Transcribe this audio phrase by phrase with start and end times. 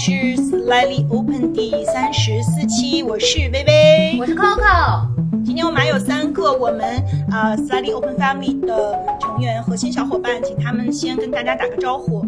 [0.00, 5.08] 是 Slightly Open 第三十四期，我是薇薇，我是 Coco。
[5.44, 7.02] 今天我们还有三个我们
[7.32, 12.24] 呃 Slightly Open Family 的成员核心小伙伴，请他们先跟大家打个招呼。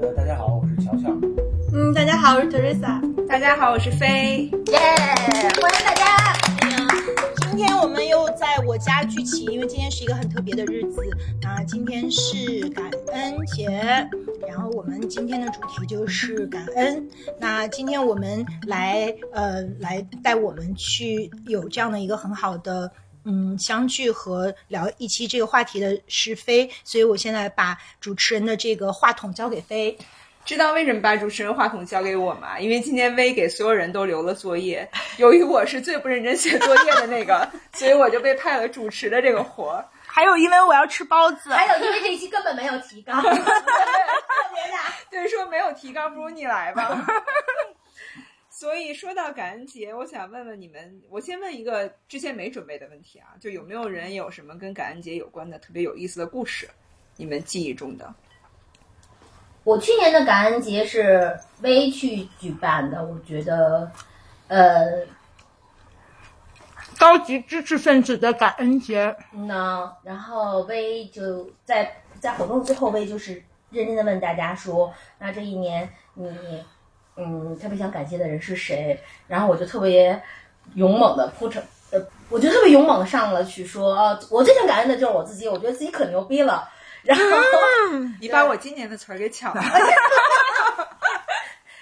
[0.00, 1.12] 呃，大家好，我是乔乔。
[1.74, 3.00] 嗯，大家好，我是 Teresa。
[3.26, 4.48] 大家好，我是飞。
[4.68, 6.27] 耶，欢迎大家。
[7.58, 11.02] 今天我们又在我家聚齐，因为今天是一个很特别的日子。
[11.42, 13.68] 那今天是感恩节，
[14.46, 17.10] 然后我们今天的主题就是感恩。
[17.40, 22.88] 那今天我们来呃来带我们去有这样的一个很好的
[23.24, 29.98] 嗯相聚和聊一期这个话题的是飞，所以我现在把主持人的这个话筒交给飞。
[30.48, 32.58] 知道为什么把主持人话筒交给我吗？
[32.58, 39.84] 因为今天薇给所有人都留了作业， 由于我是最不认真写作业的那个， 所以我就被派了主持的这个活儿。
[40.06, 43.38] 还有因为我要吃包子，还有因为这一期根本没有提纲，特别
[44.72, 44.94] 大。
[45.10, 47.06] 对，说没有提纲，不如你来吧。
[48.48, 56.66] 所以说到感恩节，我想问问你们，我先问一个之前没准备的问题啊，就有没有人有什么跟感恩节有关的特别有意思的故事？
[57.16, 58.14] 你们记忆中的？
[59.68, 63.92] 我去年的感恩节是微去举办的，我觉得，
[64.46, 65.04] 呃，
[66.98, 69.14] 高级知识分子的感恩节。
[69.32, 76.64] 呢，然后微就在在活动最后，微就是认真的问大家说：“那这一年你，
[77.16, 80.18] 嗯，特别想感谢的人是谁？”然后我就特别
[80.76, 86.66] 勇猛的铺成，呃，我就特别勇猛的上了去说：“呃，我最想感恩的就是我自己，我觉得自己可牛逼了。”
[87.08, 89.62] 然后你把我今年的词儿给抢了。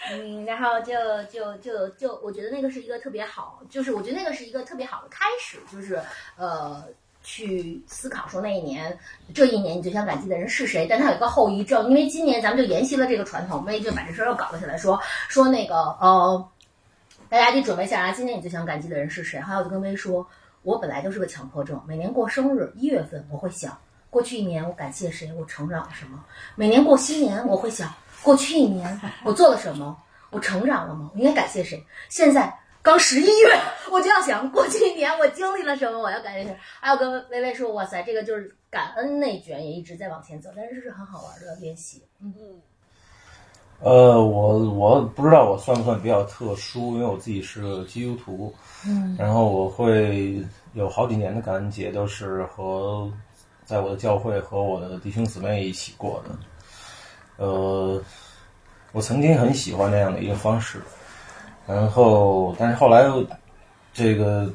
[0.09, 0.93] 嗯，然后就
[1.25, 6.01] 就就就，我觉得那个是一个特别好，就是我觉得那个是一个特别好的开始，就是
[6.37, 6.85] 呃，
[7.25, 8.97] 去思考说那一年
[9.35, 10.87] 这一年你最想感激的人是谁。
[10.89, 14.97] 但他有一个后遗症，因为今年咱们就沿袭了这个传统，微就把这事儿又搞了起来，说
[15.29, 16.49] 说那个呃，
[17.29, 19.41] 大家得准备一下来，今年你最想感激的人是谁？
[19.41, 20.25] 后来我就跟薇说，
[20.63, 23.77] 我本来就是个强迫症，每年过生日一月份我会想。
[24.17, 25.31] 过去一年我感谢谁？
[25.39, 26.25] 我成长了什么？
[26.55, 29.95] 每年过新年我会想，过去一年 我做了什么？
[30.31, 31.11] 我成长了吗？
[31.13, 31.85] 我应该感谢谁？
[32.09, 32.51] 现在
[32.81, 33.61] 刚十一月，
[33.93, 35.99] 我就要想过去一年我经历了什么？
[36.01, 36.57] 我要感谢谁？
[36.81, 42.03] 还有跟微微说，哇塞，这个就是感恩内卷也一直在往前走，但是是很好玩的练习。
[42.23, 42.59] 嗯嗯。
[43.81, 48.55] 呃，我我不知道我算不算比较特殊，因为我自己是个基督徒。
[48.87, 49.15] 嗯。
[49.19, 53.13] 然后我会有好几年的感恩节都是和。
[53.67, 58.01] 在我的教会和我的弟兄姊妹一起过的，呃，
[58.93, 60.81] 我曾经很喜欢那样的一个方式，
[61.67, 63.05] 然后，但是后来，
[63.93, 64.51] 这个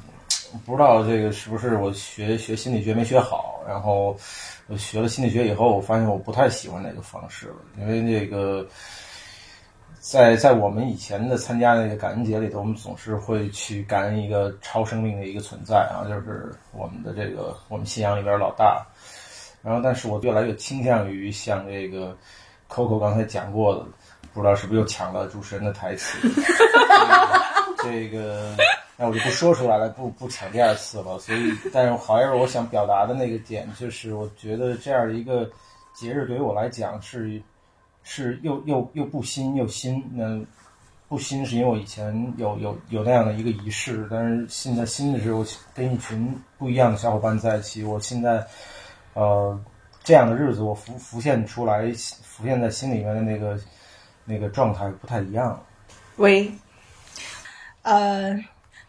[0.66, 4.18] 不知道这个是不是我学学心理学没学好，然后
[4.68, 8.66] 我学了心理学以后，我发现我不太喜欢那个方式了，因为这个。
[10.02, 18.84] 在在我们以前的参加那个感恩节里头，我们总是会去感恩一个超生命的一个存在啊，就是我们的这个我们信仰里边老大。
[19.62, 22.18] 然后，但是我越来越倾向于像这个
[22.68, 23.86] Coco 刚才讲过的，
[24.34, 26.28] 不知道是不是又抢了主持人的台词。
[27.84, 28.56] 这个
[28.98, 31.20] 那我就不说出来了，不不抢第二次了。
[31.20, 35.48] 所以，但是好像我想表达的那个点，就是我觉得这样一个
[35.94, 37.40] 节日对于我来讲是。
[38.04, 40.44] 是又又又不新又新，那
[41.08, 48.46] 不新是因为我以前有有有那样的一个仪式，但是现在新的是我跟一群不一样的小伙伴在一起，我现在
[49.14, 49.60] 呃
[50.04, 51.92] 这样的日子我浮浮现出来，
[52.24, 53.60] 浮现在心里面的那个
[54.26, 55.62] 那个状态不太一样。
[56.16, 56.52] 喂，
[57.82, 58.34] 呃，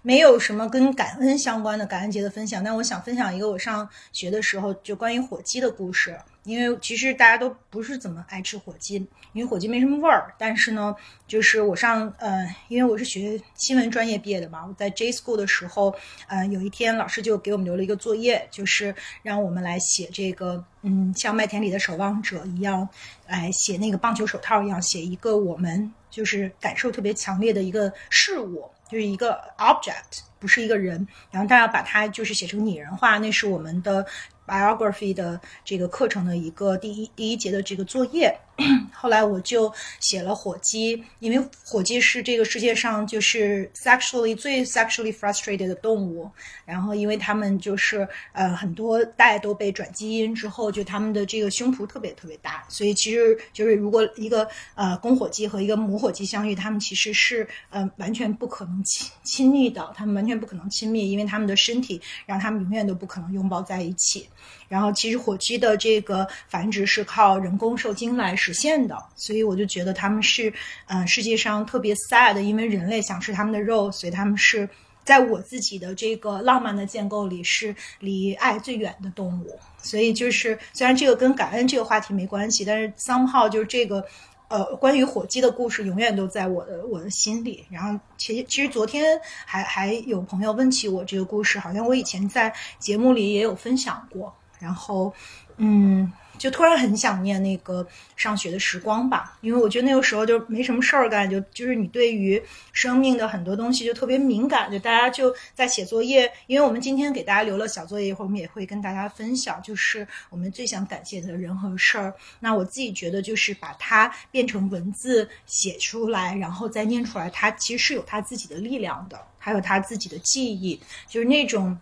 [0.02, 6.18] 没有什么跟感恩相关的感恩节的分享，但我想分享一个我上学的时候就关于火鸡的故事。
[6.44, 8.96] 因为其实大家都不是怎么爱吃火鸡，
[9.32, 10.34] 因为火鸡没什么味儿。
[10.36, 10.92] 但是呢，
[11.28, 15.94] 就是我上呃，因为我是学新闻专业毕业的嘛，我在 J School 的时候，
[16.26, 18.92] 呃，有一天老师就给我们留了一个作业，就是
[19.22, 22.88] 让我们来写这个，嗯，像麦田里的守望者一样，
[23.28, 31.08] 来写那个棒球手套一样，写一个我们就是感受特别强烈的一个事物，就是一个 object，不是一个人。
[31.30, 34.06] 然后大家把它就是写成拟人化，那是我们的。
[34.44, 38.36] biography 的这个课程的一个第一第一节的这个作业。
[38.92, 46.30] 后来我就写了火鸡，因为火鸡是这个世界上就是 sexually 最 sexually frustrated 的动物。
[46.64, 64.28] 然后，因为他们就是呃很多代都被转基因之后，就他们的这个胸脯特别特别大，所以其实就是如果一个呃公火鸡和一个母火鸡相遇，他们其实是呃完全不可能亲亲密的，他们完全不可能亲密，因为他们的身体让他们永远都不可能拥抱在一起。
[64.68, 68.36] 然后，其实火鸡的这个繁殖是靠人工受精来。
[68.42, 70.52] 实现的，所以我就觉得他们是，
[70.86, 74.68] 嗯，世界上特别 sad，因为人类想吃他们的肉，所以他们是
[75.04, 79.58] 在我自己的这个浪漫的建构里是离爱最远的动物。
[79.78, 84.04] 所以就是虽然这个跟感恩这个话题没关系，但是 somehow 就是这个。
[84.48, 87.64] 呃，关于火鸡的故事永远都在我的我的心里。
[87.70, 94.30] 然后，其实其实昨天还还有朋友问起我这个故事，好像我以前在节目里也有分享过。
[94.58, 95.10] 然后，
[95.56, 96.12] 嗯。
[96.42, 97.86] 就突然很想念那个
[98.16, 102.42] 上学的时光吧，因为我觉得那个时候就没什么事儿干，就就是你对于
[102.72, 106.28] 生命的很多东西就特别敏感，就大家就在写作业。
[106.48, 112.12] 因为我们今天给大家留了小作业，一会儿我们也会跟大家分享，就是我们最想感谢的人和事儿。
[112.40, 121.78] 那我自己觉得，就是把它变成文字写出来，然后再念出来，它其实是有它自己的力量的，还有它自己的记忆，就是那种，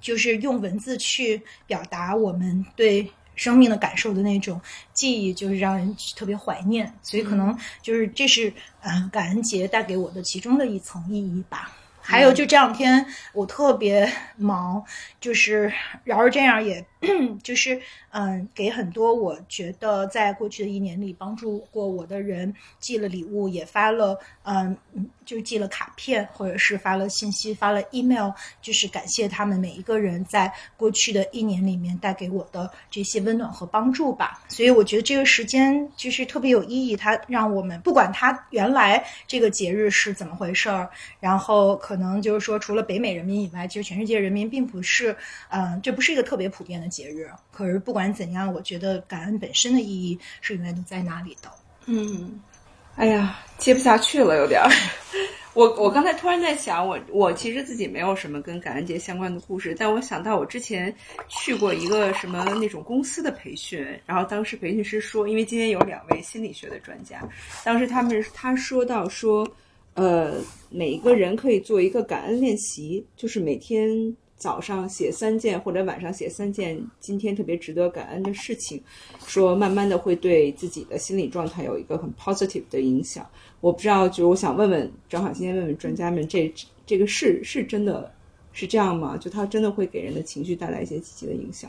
[0.00, 3.12] 就是用文字去表达我们对。
[3.38, 4.60] 生命的感受的那种
[4.92, 8.52] 记忆，就是让人特别怀念，所以可能就是这是
[8.82, 11.74] 嗯感恩节带给我的其中的一层意义吧。
[12.08, 14.82] 还有就这两天我特别忙，
[15.20, 15.70] 就是
[16.04, 16.84] 然而这样也
[17.44, 24.76] 就是嗯给很多我觉得在过去的一年里帮助过我的人寄了礼物，也发了嗯。
[25.28, 28.30] 就寄了卡片，或者是发了信息，发了 email，
[28.62, 34.42] 就是感谢他们每一个人在过去的一年里面带给我的这些温暖和帮助吧。
[34.48, 40.88] 所以我觉得这个时间就是特别有意义，它让我们不管它原来这个节日是怎么回事儿，
[41.20, 45.14] 然后可可能就是说除了北美人民以外，其实全世界人民并不是，
[45.50, 47.28] 嗯，这不是一个特别普遍的节日。
[47.50, 51.50] 可是不管怎样，我觉得感恩本身的意义是永远都在那里的。
[51.86, 52.40] 嗯。
[52.94, 54.70] 哎呀，接不下去了，有点儿。
[55.54, 60.94] 我我刚才突然在想，我我其实自己没有什么跟感恩节相关的故事，但我想到我之前
[61.26, 67.28] 去过一个什么那种公司的培训，然后当时培训师说，因为今天有两位心理学的专家，
[67.64, 69.44] 当时他们他说到说，
[69.98, 70.34] 呃，
[70.70, 74.16] 每一个人可以做一个感恩练习，就是每天。
[74.38, 78.80] 早上写三件或者晚上写三件今天特别值得感恩的事情，
[79.26, 83.26] 说慢慢的会对自己的心理状态有一个很 positive 的影响。
[83.60, 86.54] 我不知道，就我想问问，正好今天问问专家们，这
[86.86, 88.08] 这个是是真的
[88.52, 89.16] 是这样吗？
[89.16, 91.68] 就它真的会给人的情绪带来一些积极的影响？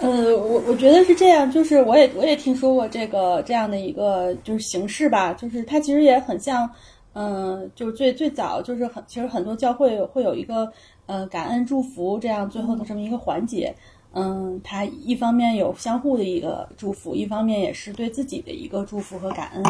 [0.00, 6.68] 呃，我我觉得是这样，就是我也我也听说过这个这样的一个就是形式吧，就是它其实也很像，
[7.14, 10.70] 嗯，就是最最早就是很其实很多教会会有一个。
[11.06, 13.74] 呃，感恩祝福这样最后的这么一个环节，
[14.14, 19.62] 嗯，它一方面有相互的一个祝福，一方面也是对自己的一个祝福和感恩。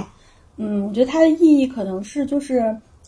[0.58, 2.61] 嗯，我觉得它的意义可能是就是，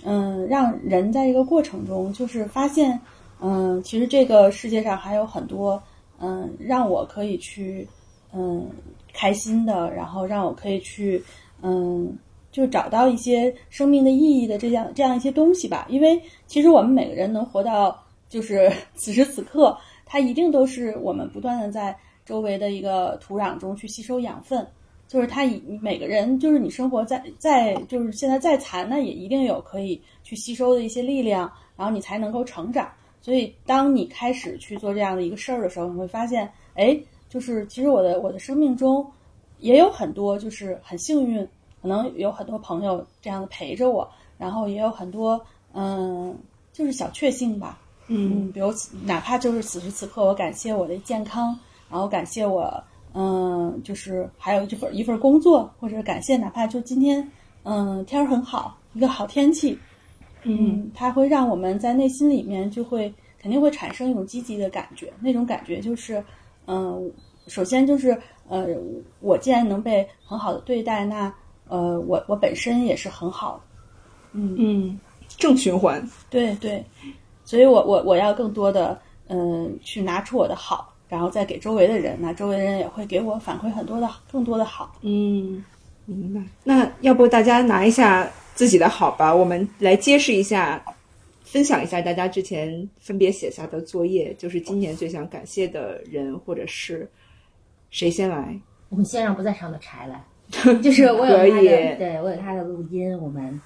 [0.03, 3.00] 嗯，让人在一个过程中就是发现，
[3.41, 5.81] 嗯，其实这个世界上还有很多，
[6.19, 7.87] 嗯，让我可以去，
[8.33, 8.69] 嗯，
[9.12, 11.23] 开心的，然后让我可以去，
[11.62, 12.12] 嗯。
[12.56, 18.03] 就找到一些生命的意义的这样这样一些东西吧，因为其实我们每个人能活到。
[18.29, 24.67] 就是 此时此刻，它一定都是我们不断的在周围的一个土壤中去吸收养分。
[25.06, 32.91] 就是它以每个人，就是你生活在在，就是现在再残，那也一定有可以去吸收的一些力量，然后你才能够成长。
[33.23, 36.99] 所以，当你开始去做这样的一个事儿的时候，你会发现，哎，
[37.29, 39.06] 就是其实我的我的生命中
[39.61, 41.47] 也有很多，就是很幸运，
[41.87, 45.40] 可能有很多朋友这样的陪着我，然后也有很多，
[45.73, 46.37] 嗯，
[46.73, 47.78] 就是小确幸吧。
[48.09, 48.75] 嗯，比如
[49.05, 51.57] 哪怕就是此时此刻，我感谢我的健康，
[51.88, 52.83] 然后感谢我，
[53.14, 57.31] 嗯，就是还有这份一份工作，或者感谢哪怕就今天，
[57.62, 59.78] 嗯，天儿很好，一个好天气，
[60.43, 66.21] 嗯，它会让我们在内心里面就会肯定会产生一种积极的感觉，那种感觉就是，
[66.66, 67.09] 嗯，
[67.47, 68.66] 首先就是，呃，
[69.21, 71.33] 我既然能被很好的对待，那，
[71.68, 73.62] 呃，我我本身也是很好，
[74.32, 75.00] 嗯嗯，
[75.37, 76.85] 正循环，对对。
[77.44, 84.96] 所以，我我我要更多的，嗯，去拿出我的好，然后再给周围的人，那周围的人也会给我反馈很多的更多的好。
[85.02, 85.64] 嗯，
[86.06, 86.40] 明白。
[86.64, 90.85] 那要不大家拿一下自己的好吧，我们来揭示一下，
[91.44, 97.08] 分享一下大家之前分别写下的作业，就是今年最想感谢的人或者是
[97.90, 98.58] 谁先来？
[98.88, 100.25] 我们先让不在场的柴来，
[100.83, 103.61] 就是我有他的，对我有他的录音，我们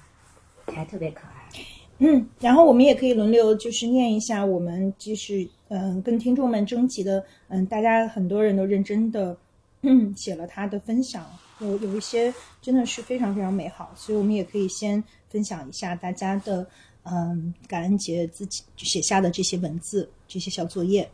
[0.73, 1.63] 还特别可爱。
[1.99, 9.37] 嗯，然后我们也可以轮流，就是念一下我们就是嗯跟听众们征集的，嗯，大家很多人都认真的
[10.15, 11.23] 写了他的分享，
[11.59, 16.65] 有有一些真的是非常非常美好，所以我们也可以先分享一下大家的
[17.03, 21.07] 嗯感恩节自己写下的这些文字，这些小作业。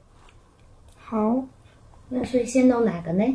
[0.96, 1.46] 好，
[2.08, 3.26] 那是先弄哪个呢？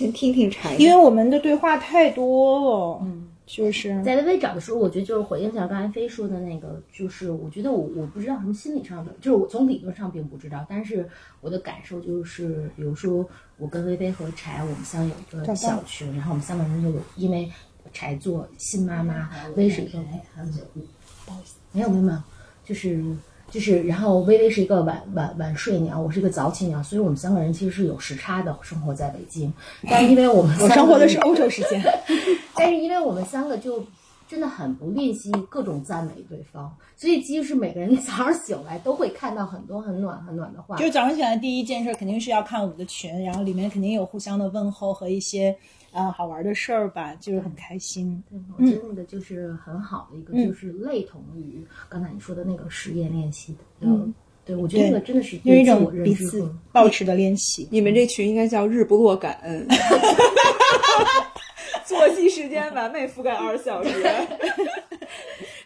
[0.00, 4.02] 先听听柴，因为我们的对话太多了，嗯，就是。
[4.02, 11.06] 在微微找的时候，我觉得就是回应一下刚才飞说的那个，就是我觉得我我不知道什么心理上的，就是我从理论上并不知道，但是
[11.42, 13.28] 我的感受就是，比如说
[13.58, 17.52] 我跟微微和柴，我们三有一个小群，然后我们三个人就有，因为
[17.92, 19.98] 柴做新妈妈，微是一个
[21.26, 22.18] 不好意思，没有没有没有，
[22.64, 23.04] 就是。
[23.50, 29.52] 就是，然后微微是一个晚晚晚睡鸟，我是一个早起鸟，所以我们三个人其实是有时差的，生活在北京。
[29.88, 31.82] 但是因为我们 我生活的是欧洲时间，
[32.54, 33.84] 但是因为我们三个就
[34.28, 40.76] 真的很不吝惜各种赞美对方，所以即使每个人早上醒来都会看到很多很暖很暖的话。
[40.76, 45.56] 就是早上起来第一件事肯定是要看我们的群，然后里面肯定有互相的问候和一些
[45.92, 48.22] 呃好玩的事儿吧，就是很开心。
[48.56, 53.58] 我觉得那个就是很好的一个，嗯就是类同于刚才你说的那个实验练习的。
[53.80, 57.68] 嗯，对，我觉得那个真的是用一种自我认彼此保持的练习。
[57.70, 59.66] 你们这群应该叫日不落感恩，
[61.84, 63.90] 作息时间完美覆盖二十小时。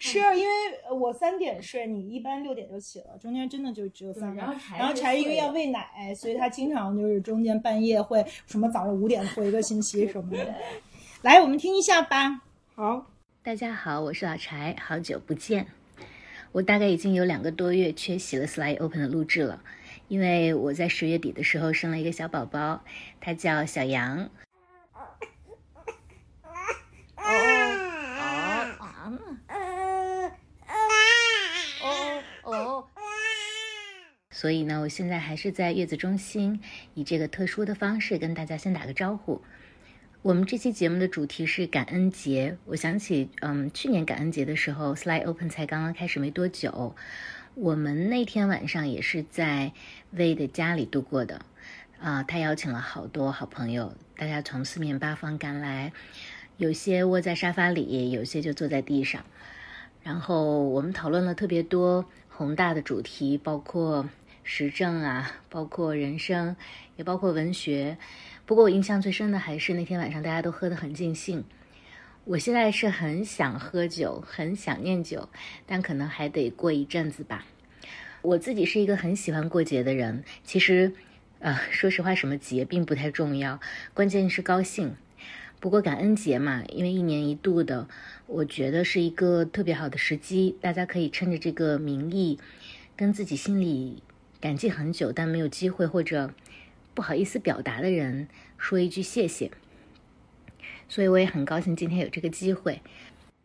[0.07, 0.53] 是啊因为
[0.87, 4.37] 呃我三点睡，你一般六点就起了，中间真的就只有三个。
[4.37, 10.55] 然后柴然后柴因为要喂奶，所以他经常就是中间半夜会什么早上五点回个信息什么的。
[11.23, 12.43] 来，我们听一下吧。
[12.75, 13.07] 好，
[13.43, 15.69] 大家好，我是老柴，好久不见。
[16.53, 19.63] 我大概已经有两个多月缺席了 Slide Open 的录制了，
[20.09, 22.85] 因为我在十月底的时候生了一个小宝宝，
[23.23, 24.29] 他叫小杨。
[34.35, 36.61] 所以呢，我现在还是在月子中心，
[36.95, 39.41] 以这个特殊的方式跟大家先打个招呼。
[40.23, 42.59] 我们这期节目的主题是感恩节。
[42.65, 46.97] 我想起，嗯，去年感恩节的时候，Slide Open 才刚刚开始没多久，
[47.55, 49.71] 我们那天晚上也是在
[50.11, 51.41] V 的家里度过的。
[52.01, 55.93] 啊、他邀请了好多好朋友，大家从四面八方赶来，
[56.57, 59.25] 有些窝在沙发里，有些就坐在地上。
[60.03, 64.09] 然后我们讨论了特别多宏大的主题，包括
[64.45, 66.55] 时政啊，包括人生，
[66.97, 67.99] 也包括文学。
[68.47, 71.43] 不过我印象最深的还是那天晚上大家都喝得很尽兴。
[72.25, 75.29] 我现在是很想喝酒，很想念酒，
[75.67, 77.47] 但可能还得过一阵子吧。
[78.23, 80.93] 我自己是一个很喜欢过节的人，其实，
[81.41, 83.61] 呃，说实话，什么节并不太重要，
[83.93, 84.95] 关键是高兴。
[85.61, 87.89] 不过感恩节嘛，因为一年一度的，
[88.27, 92.39] 我觉得是一个特别好的时机，大家可以趁着这个名义，
[92.97, 94.03] 跟自己心里
[94.45, 96.31] 感激很久但没有机会或者
[96.93, 99.51] 不好意思表达的人说一句谢谢。
[100.87, 102.83] 所以我也很高兴今天有这个机会。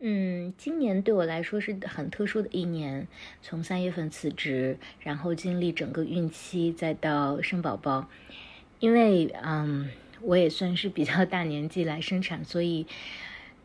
[0.00, 3.08] 嗯，今年对我来说是很特殊的一年，
[3.40, 8.06] 从三月份辞职，然后经历整个孕期，再到生宝宝。
[8.78, 9.88] 因为嗯，
[10.20, 12.86] 我也算是比较大年纪来生产，所以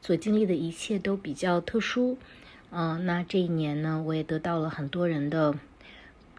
[0.01, 2.17] 所经历的一切都比较特殊。
[2.71, 5.59] 嗯，那这一年呢，我也得到了很多人的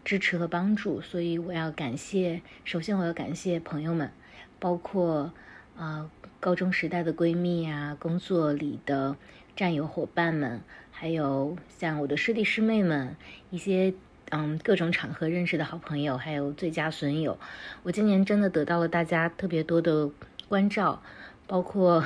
[0.06, 4.12] 支持和帮助，所以我要感谢，首先我要感谢朋友们，
[4.60, 5.32] 包括
[5.76, 9.16] 啊、呃高中时代的闺蜜啊，工作里的
[9.56, 10.60] 战友伙伴们，
[10.92, 13.16] 还有像我的师弟师妹们，
[13.50, 13.92] 一些
[14.30, 17.36] 嗯各种场合认识的好朋友，还有最佳损友，
[17.82, 20.08] 我今年真的得到了大家特别多的
[20.48, 21.02] 关照，
[21.48, 22.04] 包括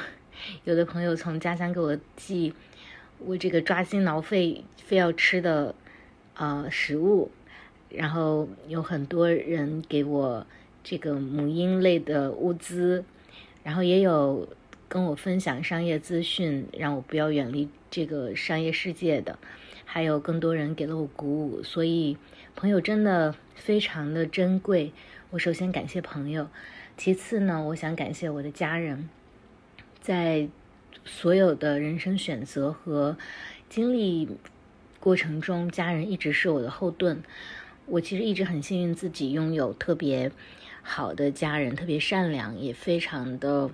[0.65, 2.55] 有的朋友从家乡给我寄
[3.19, 5.75] 我这个抓心挠肺非要吃的
[6.35, 7.31] 呃食物，
[7.91, 10.47] 然后有很多人给我
[10.83, 13.05] 这个母婴类的物资，
[13.63, 14.49] 然后也有
[14.89, 19.39] 跟我分享商业资讯，让我不要远离这个商业世界的，
[19.85, 22.17] 还有更多人给了我鼓舞，所以
[22.55, 24.93] 朋友真的非常的珍贵。
[25.31, 26.49] 我首先感谢朋友，
[26.97, 29.09] 其次呢，我想感谢我的家人，
[30.01, 30.49] 在
[31.05, 33.17] 所有的人生选择和
[33.69, 34.29] 经历
[34.99, 37.23] 过程中，家人一直是我的后盾。
[37.91, 40.31] 我其实一直很幸运，自己拥有特别
[40.81, 43.69] 好的家人，特别善良，也非常的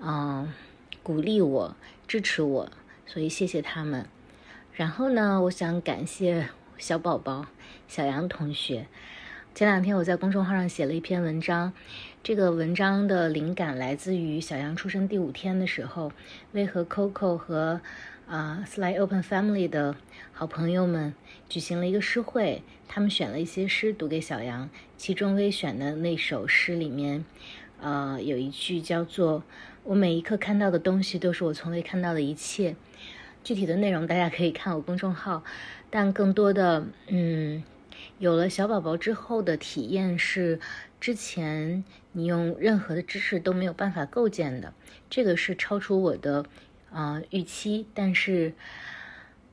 [0.00, 0.52] 嗯、
[1.02, 2.70] 鼓励我、支持我，
[3.04, 4.06] 所以谢谢他们。
[4.72, 6.48] 然后呢，我想感谢
[6.78, 7.46] 小宝宝
[7.88, 8.86] 小杨同学。
[9.58, 11.72] 前两天我在公众号上写了一篇文章，
[12.22, 16.12] 这个文章的灵感来自于小杨出生第五天的时候，
[16.52, 17.80] 为和 Coco 和
[18.28, 19.96] 啊、Sly Open Family 的
[20.32, 21.12] 好朋友们
[21.48, 27.24] 举行了一个诗会，他们选了一些诗读给小杨，其中微选的那首诗里面，
[27.80, 29.42] 呃，有一句叫做
[29.82, 32.76] “我每一刻看到的东西都是我从未看到的一切”。
[33.42, 35.42] 具体的内容大家可以看我公众号，
[35.90, 37.64] 但更多的，嗯，
[38.18, 40.58] 有了小宝宝之后的体验是，
[41.00, 44.74] 之前你用任何的知识都没有办法构建的，
[45.08, 46.44] 这个是超出我的
[46.90, 48.54] 啊、预期，但是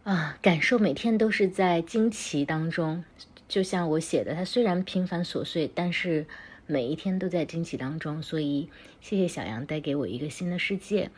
[0.04, 3.04] 啊，感受每天都是在惊奇当中。
[3.48, 6.26] 就像我写的，它虽然平凡琐碎，但是
[6.66, 8.24] 每一天都在惊奇当中。
[8.24, 8.70] 所以，
[9.00, 11.12] 谢谢小杨带给我一个新的世界。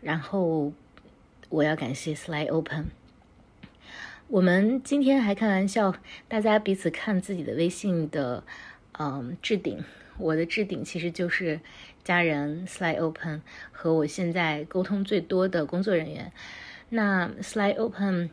[0.00, 0.72] 然后，
[1.48, 3.01] 我要感谢 Slide Open。
[4.32, 5.94] 我们今天还开玩笑，
[6.26, 8.42] 大家彼此看自己的微信的，
[8.98, 9.84] 嗯，置顶。
[10.16, 11.60] 我的置顶其实就是
[12.02, 16.32] 家人 Slide Open 和我现在沟通最多的工作人员。
[16.88, 18.30] 那 Slide Open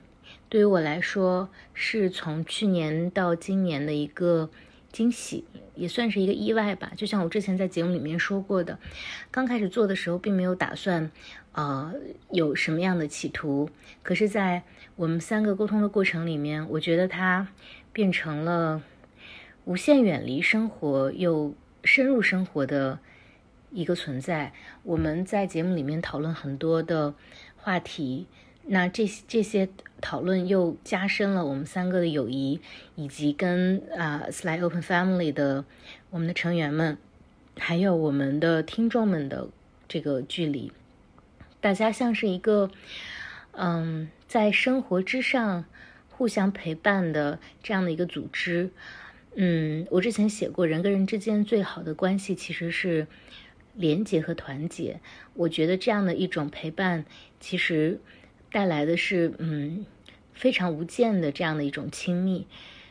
[0.47, 4.49] 对于我来说，是从去年到今年的一个
[4.93, 5.43] 惊喜，
[5.75, 6.93] 也算是一个意外吧。
[6.95, 8.79] 就像我之前在节目里面说过的，
[9.29, 11.11] 刚开始做的时候并没有打算，
[11.51, 11.93] 呃，
[12.31, 13.69] 有什么样的企图。
[14.01, 14.63] 可是，在
[14.99, 17.47] 我们三个沟通的过程里面，我觉得它
[17.93, 18.83] 变成了
[19.63, 21.53] 无限远离生活又
[21.85, 22.99] 深入生活的
[23.71, 24.51] 一个存在。
[24.83, 27.13] 我们在节目里面讨论很多的
[27.55, 28.27] 话题。
[28.65, 29.69] 那这些这些
[30.01, 32.59] 讨论又加深了我们三个的友谊，
[32.97, 35.63] 以及跟啊、Slide Open Family 的
[36.09, 36.97] 我们的成员们，
[37.57, 39.47] 还有我们的听众们的
[39.87, 40.73] 这个距离。
[41.61, 42.69] 大家像是一个
[43.59, 45.65] 嗯，在生活之上
[46.09, 48.71] 互相陪伴的这样的一个组织。
[49.35, 53.07] 嗯，我之前写过，人跟人之间最好的关系其实是
[53.75, 55.01] 连结和团结。
[55.33, 57.05] 我觉得这样的一种陪伴，
[57.39, 57.99] 其实。
[58.51, 59.85] 带来的是嗯
[60.33, 62.47] 非常无间的这样的一种亲密，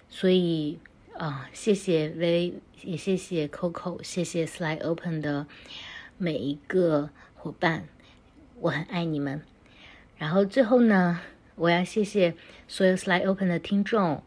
[0.09, 0.79] 所以
[1.17, 5.49] 啊，谢谢薇，也谢谢 Coco，谢谢 Slide Open 的
[6.17, 7.89] 每一个伙伴，
[8.61, 9.43] 我很爱你们。
[10.19, 11.21] 然后最后呢，
[11.55, 12.35] 我要谢谢
[12.67, 14.23] 所有 Slide Open 的听众，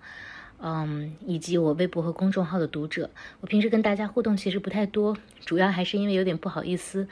[0.60, 3.12] 嗯，以及我微博和公众号的读者。
[3.41, 7.07] 我平时跟大家互动其实不太多，主要还是因为有点不好意思，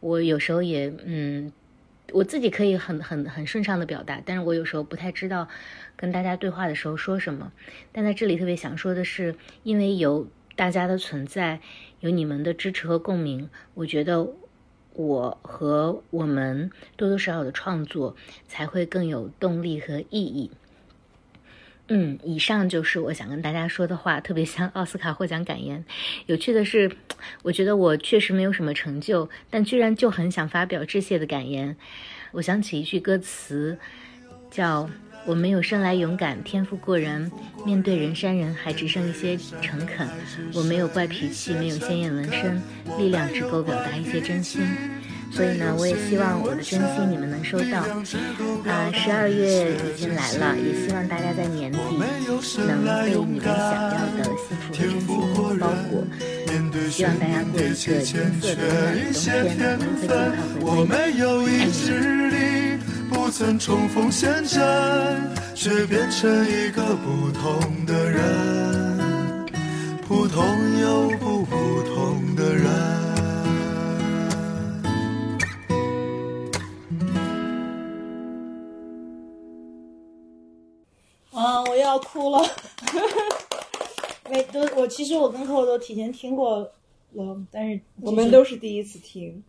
[0.00, 1.52] 我有时候也嗯。
[2.12, 5.48] 我自己可以很很很顺畅的表达，但是我有时候不太知道
[5.96, 7.50] 跟大家对话的时候说什么。
[7.90, 11.60] 但在这里特别想说的是，因为有大家的存在，
[12.00, 14.28] 有你们的支持和共鸣，我觉得
[14.94, 18.14] 我和我们多多少少的创作
[18.48, 20.50] 才会更有动力和意义。
[21.88, 25.84] 嗯，以上就是我想跟大家说的话，特别像奥斯卡获奖感言。
[26.26, 26.90] 有趣的是，
[27.42, 31.76] 我觉得我确实没有什么成就，但居然就很想发表致谢的感言。
[32.30, 33.76] 我想起一句歌词，
[34.50, 34.88] 叫
[35.24, 37.30] “我没有生来勇敢，天赋过人，
[37.64, 40.08] 面对人山人海只剩一些诚恳。
[40.54, 42.60] 我没有怪脾气，没有鲜艳纹身，
[42.98, 44.62] 力量只够表达一些真心。”
[45.32, 47.80] 所以呢，我也希望我的真心你们能收到。
[48.70, 54.28] 啊，十二月已经来了，也希望大家在年底能被你们想要的
[54.74, 56.04] 幸福和真心包裹。
[56.90, 58.60] 希望大家过一个金色的
[58.92, 60.10] 温暖的冬天，
[60.60, 62.52] 我们会尽快回归。
[62.52, 62.61] 不
[63.32, 64.60] 曾重逢现真，
[65.54, 69.46] 却变成一个不同的人，
[70.06, 70.44] 普通
[70.78, 72.66] 又不普通的人。
[81.30, 82.46] 啊，我又要哭了。
[84.28, 86.70] 每都我其实我跟客户都提前听过
[87.12, 89.42] 了，但是、就是、我们都是第一次听。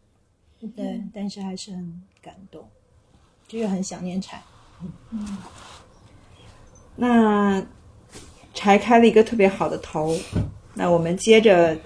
[0.74, 2.66] 对，但是还是很感动，
[3.54, 4.42] 就是很想念柴。
[5.12, 5.38] 嗯，
[6.96, 7.64] 那
[8.52, 10.18] 柴开了一个特别好的头，
[10.74, 11.78] 那我们接着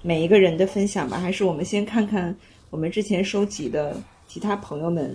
[0.00, 2.34] 每一个人的分享吧，还是我们先看看
[2.70, 3.94] 我们之前收集的
[4.26, 5.14] 其他朋友们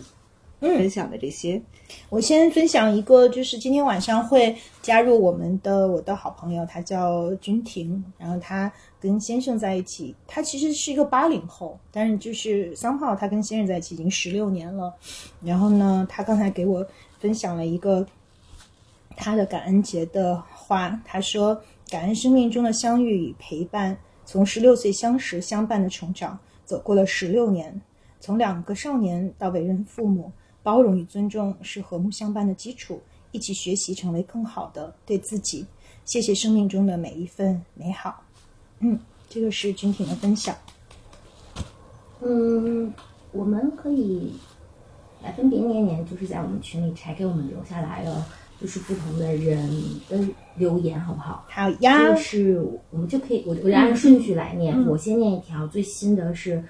[0.60, 1.56] 分享的这些。
[1.56, 1.64] 嗯、
[2.10, 8.72] 我先分享一个，就是今天晚上会加入我们的我的好朋友，他叫君婷，然后他
[9.06, 14.92] 跟先生在一起，他其实是一个八零后，但是就是三号，他跟先生在一起已经十六年了。
[15.44, 16.84] 然后呢，他刚才给我
[17.20, 18.04] 分享了一个
[19.16, 27.80] 他的感恩节的话，他说：“感恩生命中的相遇与陪伴，从十六岁相识相伴的成长，走过了十六年，
[28.20, 30.32] 从两个少年到为人父母。”
[30.64, 33.00] 包容与尊重是和睦相伴的基础，
[33.32, 35.64] 一起学习，成为更好的对自己。
[36.06, 38.25] 谢谢生命中的每一份美好。
[38.80, 40.56] 嗯，这个是君婷的分享。
[42.22, 42.94] 嗯，
[43.32, 44.34] 我们可以
[45.24, 48.26] 来分别念念，就是在我们群里柴给我们留下来了，
[48.62, 49.70] 就是不同的人
[50.10, 50.20] 的
[50.56, 51.46] 留言，好不好？
[51.50, 52.14] 好呀。
[52.14, 52.60] 就是
[52.90, 56.64] 我们就可以，我我按顺序来念，嗯、我先念一条，最新的是。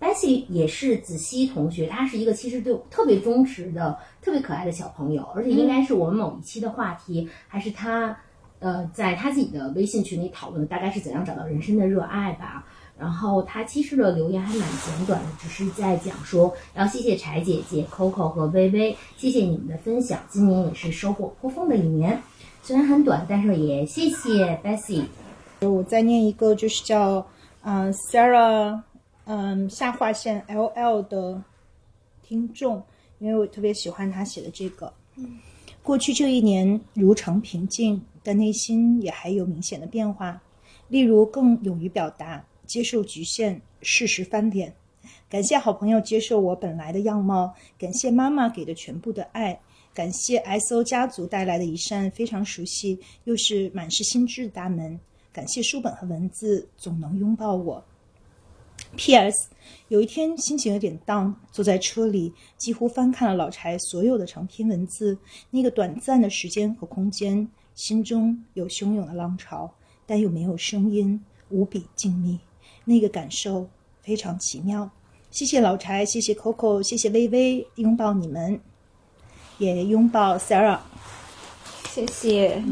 [0.00, 8.18] Bessy 也是子熙同学，他是一个其实对特别忠实的、特别可爱的小朋友，而且应该是我们某一期的话题，还是他
[8.62, 12.64] 呃，在他自己的微信群里讨论大概是怎样找到人生的热爱吧。
[12.98, 22.22] 然后他其实的留言还蛮简短的，只是在讲说要谢谢柴姐姐、Coco 和微微，谢谢你们的分享，今年也是收获颇丰的一年。
[22.62, 25.04] 虽然很短，但是也谢谢 Bessy。
[25.60, 27.26] 我再念一个，就是叫
[27.62, 28.80] 嗯、呃 Sarah
[29.24, 31.42] 嗯、下划线 L L 的
[32.22, 32.80] 听众，
[33.18, 34.92] 因为我特别喜欢他写的这个。
[35.82, 40.40] 过去这一年如常平静，但内心也还有明显的变化，
[40.86, 44.72] 例如更勇于表达，接受局限，适时翻脸。
[45.28, 49.58] 感谢好朋友接受我本来的样貌，感谢妈妈给的全部的爱，
[49.92, 55.00] 感谢 SO 家族带来的一扇非常熟悉又是满是心知的大门，
[55.32, 57.84] 感谢书本和文字总能拥抱我。
[58.96, 59.48] P.S.
[59.88, 65.18] 有一天心情有点 down，坐在车里，几乎翻看了老柴所有的长篇文字。
[65.50, 69.70] 那个短暂的时间和空间，心中有汹涌的浪潮，
[70.06, 72.38] 但又没有声音，无比静谧。
[72.84, 73.68] 那个感受
[74.02, 74.90] 非常奇妙。
[75.30, 78.60] 谢谢老柴，谢谢 Coco，谢谢微微，拥抱你们，
[79.58, 80.80] 也拥抱 Sarah。
[81.88, 82.62] 谢谢。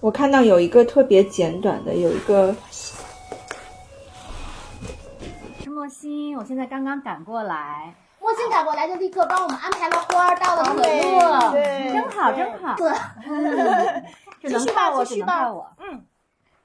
[0.00, 2.56] 我看到有一个特别简短的，有一个
[5.90, 12.76] 是莫欣，我现在刚刚赶过来，莫欣赶过来就立刻帮我们安排了花儿，倒了可乐，对真好真好，
[14.40, 15.68] 只 能靠我，只能靠我。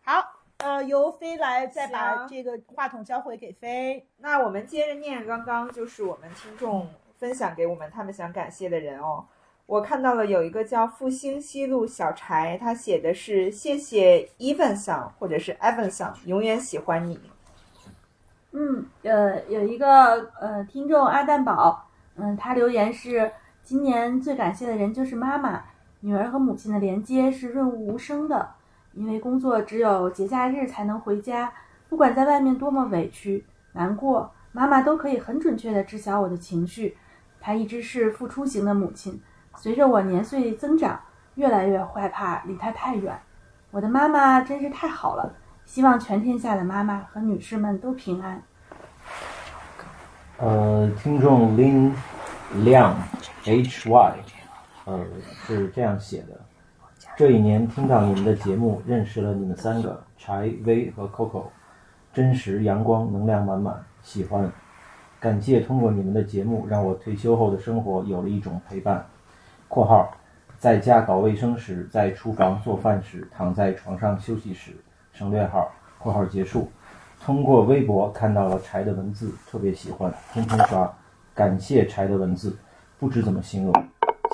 [0.04, 0.24] 好，
[0.58, 4.08] 呃，由飞来再把这个话筒交回给飞。
[4.20, 9.26] 那我们接着念刚刚就是我们听众分享给我们他们想感谢的人哦。
[9.66, 17.20] 我看到了有一个叫复兴西路小柴，他写的是谢谢 Evan 桑或者是 Evan 桑，永远喜欢你。
[18.58, 23.30] 嗯，呃，有一个呃听众阿蛋宝，嗯，他留言是
[23.62, 25.62] 今年最感谢的人就是妈妈，
[26.00, 28.50] 女儿和母亲的连接是润物无声的，
[28.94, 31.52] 因为工作只有节假日才能回家，
[31.90, 36.98] 不管在外面多么委屈、难过，妈妈都可以很准确地知晓我的情绪。
[37.42, 39.22] 她一直是付出型的母亲，
[39.58, 40.98] 随着我年岁增长，
[41.36, 43.20] 越来越害怕离她太远。
[43.72, 45.34] 我的妈妈真是太好了。
[45.66, 48.42] 希望全天下的妈妈和女士们都平安。
[50.38, 51.94] 呃，听众林
[52.64, 52.96] 亮
[53.46, 54.16] H Y，
[54.86, 55.06] 呃，
[55.46, 56.40] 是这样写的：
[57.18, 61.48] 这一年听到你们的节目，认识了你们三个柴、薇和 Coco，
[62.14, 64.50] 真实、阳光、能量满满，喜欢。
[65.20, 69.06] 感谢通过你们的节目，让我退休后的生活有了一种陪伴。
[69.68, 70.10] （括号
[70.58, 74.72] 在家搞卫生时，在厨房做饭时，躺在床上休息时。
[75.16, 75.72] 省略号。
[75.98, 76.70] ）（括号结束。）
[77.26, 80.94] 通过微博看到了柴的文字，特别喜欢，天天刷。
[81.34, 82.56] 感谢柴的文字，
[83.00, 83.74] 不知怎么形容，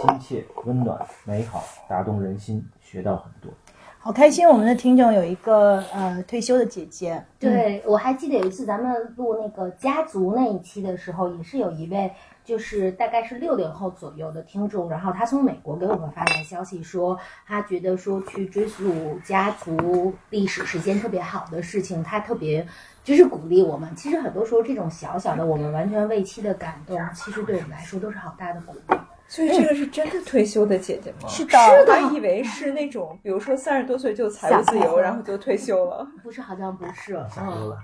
[0.01, 3.49] 亲切、温暖、美好，打动人心，学到很多。
[3.97, 12.11] 好开心，我们的听众有一个呃退休的姐姐，对，我还记得有一次咱们录那个家族那一期的时候，也是有一位
[12.43, 22.65] 就是大概是六零后左右的听众，然后他从美国给我们发来消息说，他觉得说去追溯家族历史是件特别好的事情，他特别
[23.03, 23.95] 就是鼓励我们。
[23.95, 28.97] 其实很多时候这种小小的我们完全未期的感动，其实对我们来说都是好大的鼓励。
[29.27, 31.29] 所以这个是真的退休的姐姐吗？
[31.29, 36.05] 是的，我以为是那种，比如说三十多岁就财务自由，然后就退休了。
[36.21, 37.77] 不是，好像不是，想多了。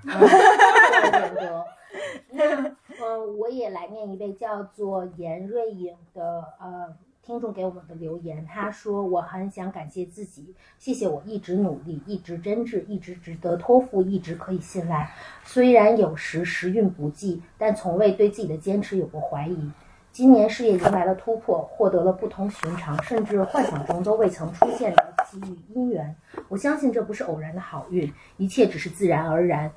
[2.32, 2.64] 那
[3.00, 15.12] 呃，我也来念一位叫做严瑞颖的呃听众给我们的留言，他说我很想感谢自己，谢谢我一直努力，一直真挚，一直值得托付，一直可以信赖。
[15.44, 19.72] 虽然有时时运不济，但从未对自己的坚持有过怀疑。
[20.14, 26.16] 今年事业迎来了突破，获得了不同寻常，甚至幻想中都未曾出现的机遇姻缘。
[26.50, 29.72] 我相信这不是偶然的好运，一切只是自然而然，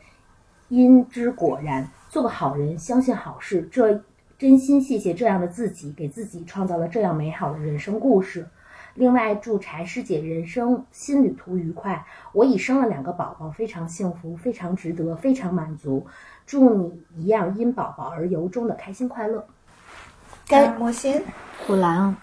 [0.70, 1.86] 因之果然。
[2.08, 4.02] 做个好人，相信好事，这
[4.36, 8.48] 真心谢谢这样的自己，给自己创造了这样美好的人生故事。
[8.94, 12.04] 另外，祝柴师姐人生新旅途愉快。
[12.32, 16.04] 我已生了两个宝宝，非常幸福，非常值得，非常满足。
[16.46, 19.46] 祝你一样因宝宝而由衷的开心快乐。
[20.48, 21.22] 该莫欣，
[21.64, 22.16] 虎兰，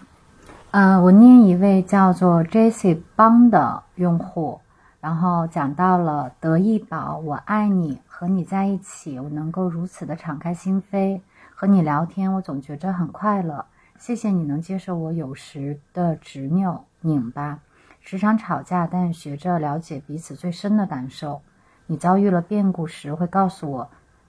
[0.71, 4.60] 呃，我念一位叫做 Jessie 邦的用户，
[4.99, 11.21] 然后讲到了得意宝，我爱你，和你在一起，我能够如此的敞开心扉，
[11.53, 13.63] 和你聊天，我总觉着很快乐。
[13.99, 17.60] 谢谢你能接受我有时的执拗拧巴，
[18.01, 21.43] 时常吵架，但学着了解彼此最深的感受。
[21.86, 23.88] 你遭遇了变故时，会告诉我，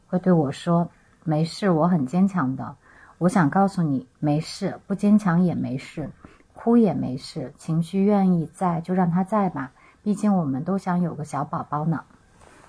[0.08, 0.90] 会对我说
[1.24, 2.76] ：“没事，我很坚强的。”
[3.16, 6.10] 我想告诉你，没事，不坚强也没事。
[6.52, 9.72] 哭也没事，情绪愿意在就让他在吧，
[10.02, 12.04] 毕竟我们都想有个小宝宝呢。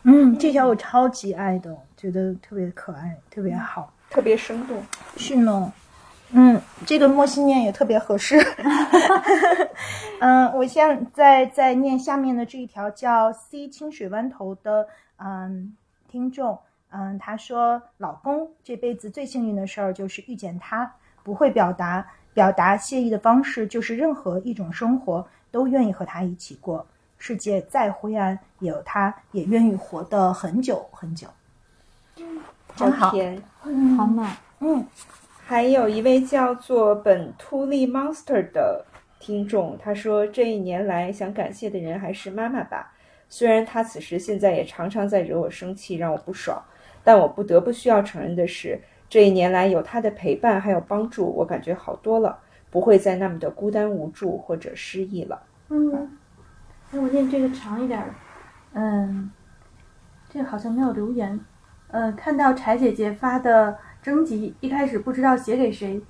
[0.03, 3.91] 嗯，这条我超级爱的，觉得特别可爱，特别好。
[4.09, 4.81] 特别生动。
[5.17, 5.71] 是呢，
[6.31, 8.39] 嗯，这个莫西念也特别合适。
[10.19, 15.75] 嗯，我现在在念下面的这一条叫 C 清水湾头的嗯
[16.07, 16.57] 听众，
[16.89, 26.85] 嗯，他说老公这辈子最幸运的事儿就是遇见他，不会表达，表达谢意的方式就是任何一种生活都愿意和他一起过，
[27.19, 31.27] 世界再灰暗也有他，也愿意活得很久很久。
[32.75, 33.39] 真好，甜。
[33.95, 34.35] 好暖。
[34.61, 34.83] 嗯，
[35.45, 38.85] 还有一位叫做本秃利 Monster 的
[39.19, 42.93] 听众，他说这一年来想感谢的人还是妈妈吧。
[43.27, 46.59] 虽然她此时现在也常常在惹我生气，让我不爽，
[47.03, 52.39] 但我不得不需要承认的是，这一年来有她的陪伴还有帮助，我感觉好多了，
[52.71, 55.41] 不会再那么的孤单无助或者失意了。
[55.69, 56.18] 嗯，
[56.91, 58.13] 那我念这个长一点儿。
[58.73, 59.31] 嗯，
[60.29, 61.39] 这个好像没有留言。
[61.89, 66.01] 呃，看到柴姐姐发的征集，一开始不知道写给谁。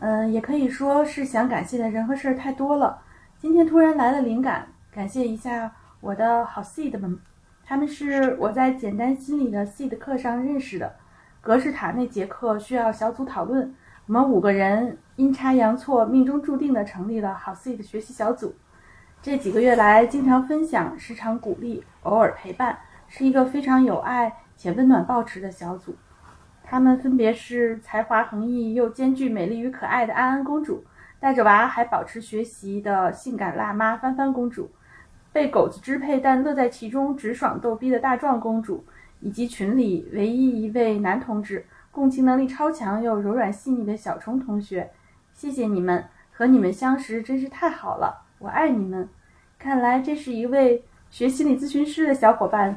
[0.00, 3.00] 嗯、也可以说是想感谢的人和事儿太多了。
[3.38, 7.18] 今天突然来了灵感，感谢一下我的好 seed 们，
[7.64, 10.92] 他们是我在简单心理的 seed 课上认识的。
[11.40, 13.74] 格式塔那节课需要小组讨论，
[14.06, 18.54] 我们五个人阴差阳错、命中注定的成立了好 seed 学习小组。
[19.22, 25.94] 这几个月来，经常分享，时常鼓励，偶尔陪伴，是一个非常有爱且温暖抱持的小组。
[26.64, 30.82] 他们分别是才华横溢又兼具美丽与可爱的安安公主，
[31.20, 34.72] 带着娃还保持学习的性感辣妈帆帆公主，
[35.32, 38.84] 被狗子支配但乐在其中、直爽逗逼的大壮公主，
[39.20, 44.90] 以及群里唯一一位男同志，共情能力超强又柔软细腻的小虫同学。
[45.32, 49.08] 谢谢你们，和你们相识真是太好了，我爱你们。
[49.56, 52.76] 看来这是一位学心理咨询师的小伙伴。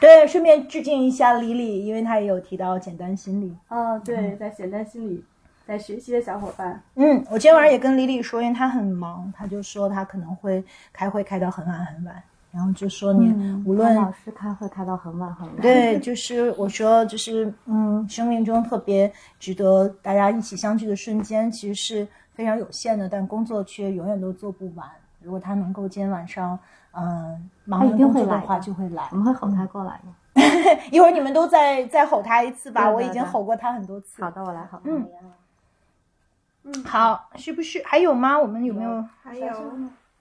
[0.00, 3.56] 对，顺便致敬一下李李，因为他也有提到简单心理。
[3.68, 5.22] 哦，对，在简单心理
[5.64, 6.82] 在学习的小伙伴。
[6.96, 13.32] 嗯，我今天晚上也跟李李说，因为他很忙，他就说他可能会开会开到很晚很晚，然后就说你
[13.64, 15.56] 无论、老师开会开到很晚很晚。
[15.60, 24.88] 对，就是我说，就是嗯，生命中特别值得大家一起相聚的瞬间，其实是非常有限的，但工作却永远都做不完。
[25.20, 26.58] 如果他能够今天晚上，
[26.92, 29.16] 嗯，忙他完一定会来工作的话，就会来我。
[29.16, 30.10] 们会吼他过来的。
[30.90, 34.22] 一会儿你们都再再吼他一次吧，我已经吼过他很多次。
[34.22, 34.90] 好的，我来吼他。
[34.90, 38.38] 嗯好，是不是还有吗？
[38.38, 39.04] 我们有没有？
[39.22, 39.46] 还有，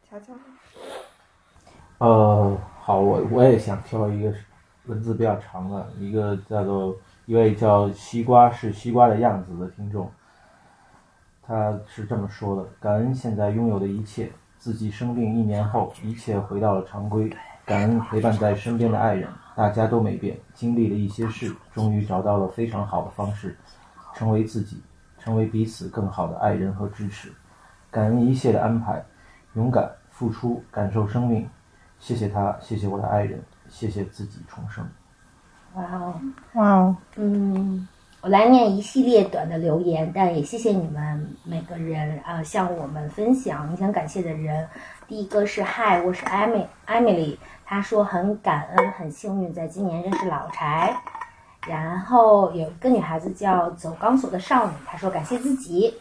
[0.09, 0.33] 瞧瞧，
[1.99, 4.33] 呃，好，我我也想挑一个
[4.87, 6.93] 文字比较长的，一个叫做
[7.25, 10.11] 一位叫西瓜是西瓜的样子的听众，
[11.45, 17.29] 他是这么说的：感恩现在拥有的一切，自己生病一年后，一切回到了常规，
[17.65, 23.57] 感恩陪伴在身边的爱人，大家都没变，经历了一些事，终于找到了非常好的方式，
[24.15, 24.81] 成为自己，
[25.19, 27.31] 成为彼此更好的爱人和支持，
[27.91, 29.03] 感恩一切的安排，
[29.55, 31.49] 勇敢付出，感受生命。
[31.99, 34.85] 谢谢他，谢谢我的爱人，谢谢自己重生。
[35.73, 36.21] 哇哦，
[36.53, 37.87] 哇哦，嗯，
[38.23, 44.65] 我来念一系列短的留言，但也谢谢你们每个人啊、呃向我们分享你想感谢的人。
[45.09, 50.95] 第一个是嗨，我是艾米艾米丽，她说很感恩，很幸运在今年认识老柴。
[51.67, 55.93] 然后有一个女孩子叫走钢索的少女，她说感谢自己。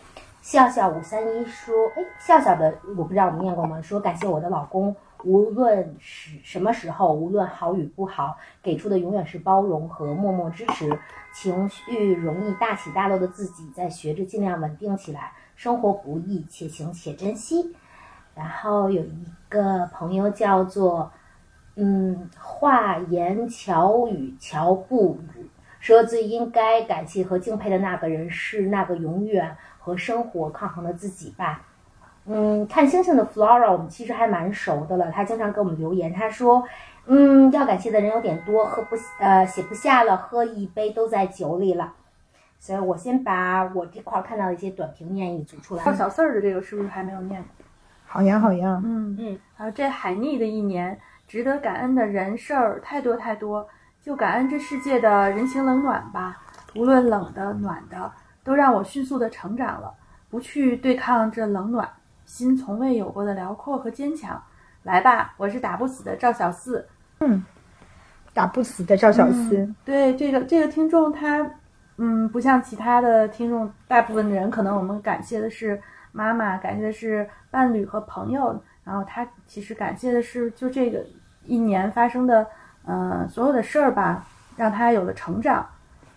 [0.42, 3.82] 笑笑五三一说，哎，笑笑的我不知道我们念过吗？
[3.82, 10.98] 说感谢我的老公，无论是什么时候，无论好与不好，给出的永远是包容和默默支持。
[11.34, 15.32] 情绪容易大起大落的自己，在学着尽量稳定起来。
[15.56, 17.74] 生活不易，且行且珍惜。
[18.34, 21.10] 然后有一个朋友叫做
[21.76, 25.48] 嗯话言巧语乔布语，
[25.80, 31.62] 说最应该感谢和敬佩的那个人是那个永远和生活抗衡的自己吧。
[32.26, 35.10] 嗯，看星星的 Flora，我们其实还蛮熟的了。
[35.10, 36.62] 他经常给我们留言，他说，
[37.06, 41.94] 嗯，要感谢的人有点多，喝不呃写不下了，喝一杯都在酒里了。
[42.60, 45.84] 所以我先把我这块儿看到的一些短评念一组出来。
[45.84, 47.44] 到小四儿的这个是不是还没有念？
[48.06, 53.66] 好呀好呀，嗯嗯，还有这海逆的一年，值得感恩的人事儿太多太多，
[54.00, 56.40] 就感恩这世界的人情冷暖吧。
[56.76, 58.12] 无论冷的暖的，
[58.44, 59.92] 都让我迅速的成长了，
[60.30, 61.88] 不去对抗这冷暖，
[62.32, 64.42] 心从未有过的辽阔和坚强。
[64.84, 66.88] 来吧，我是打不死的赵小四。
[67.20, 67.44] 嗯
[68.32, 69.58] 打不死的赵小四。
[69.58, 71.46] 嗯对这个这个听众他，
[71.98, 75.78] 嗯，不像其他的听众，大部分的人可能我们感谢的是
[76.10, 81.04] 妈妈，感谢的是伴侣和朋友，然后他其实感谢的是就这个
[81.44, 82.46] 一年发生的，
[82.86, 84.24] 呃，所有的事儿吧，
[84.56, 85.66] 让他有了成长。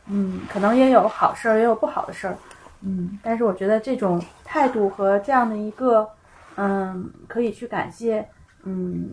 [0.07, 2.37] 嗯，可能也有好事儿，也有不好的事儿。
[2.85, 6.07] 嗯，但是我觉得这种态度和这样的一个，
[6.55, 8.27] 嗯，可以去感谢，
[8.63, 9.09] 嗯，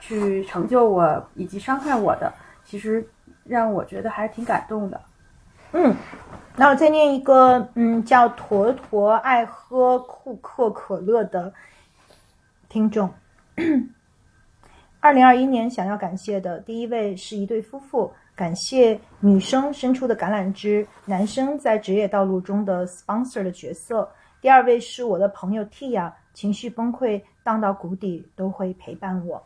[0.00, 2.32] 去成就我以及伤害我的，
[2.64, 3.08] 其实
[3.44, 5.00] 让我觉得还是挺感动的。
[5.72, 5.94] 嗯，
[6.56, 11.52] 那我再念一个，嗯，叫坨坨爱喝库克可乐的
[12.68, 13.08] 听众。
[14.98, 24.10] 二零二一年想要感谢的第一位是一对夫妇，感谢女生伸出的橄榄枝，男生在职业道路中的 sponsor 的角色。
[24.40, 29.40] 第二位是我的朋友 Tia，情绪崩溃荡到谷底都会陪伴我。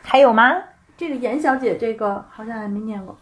[0.00, 0.44] 还有吗？
[0.96, 3.16] 这个严小姐，这个好像还没念过。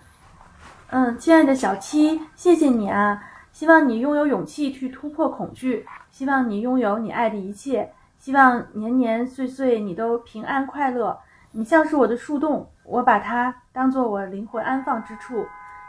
[0.91, 3.23] 嗯，亲爱的小七，谢谢你啊！
[3.53, 11.19] 希望你拥有勇气去突破恐惧，希望你拥有你爱的一切，希望年年岁岁你都平安快乐。
[11.51, 15.47] 你像是我的树洞，我把它当做我灵魂安放之处。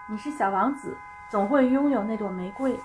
[0.09, 0.95] 你是小王子，
[1.29, 2.77] 总会拥有那朵玫瑰，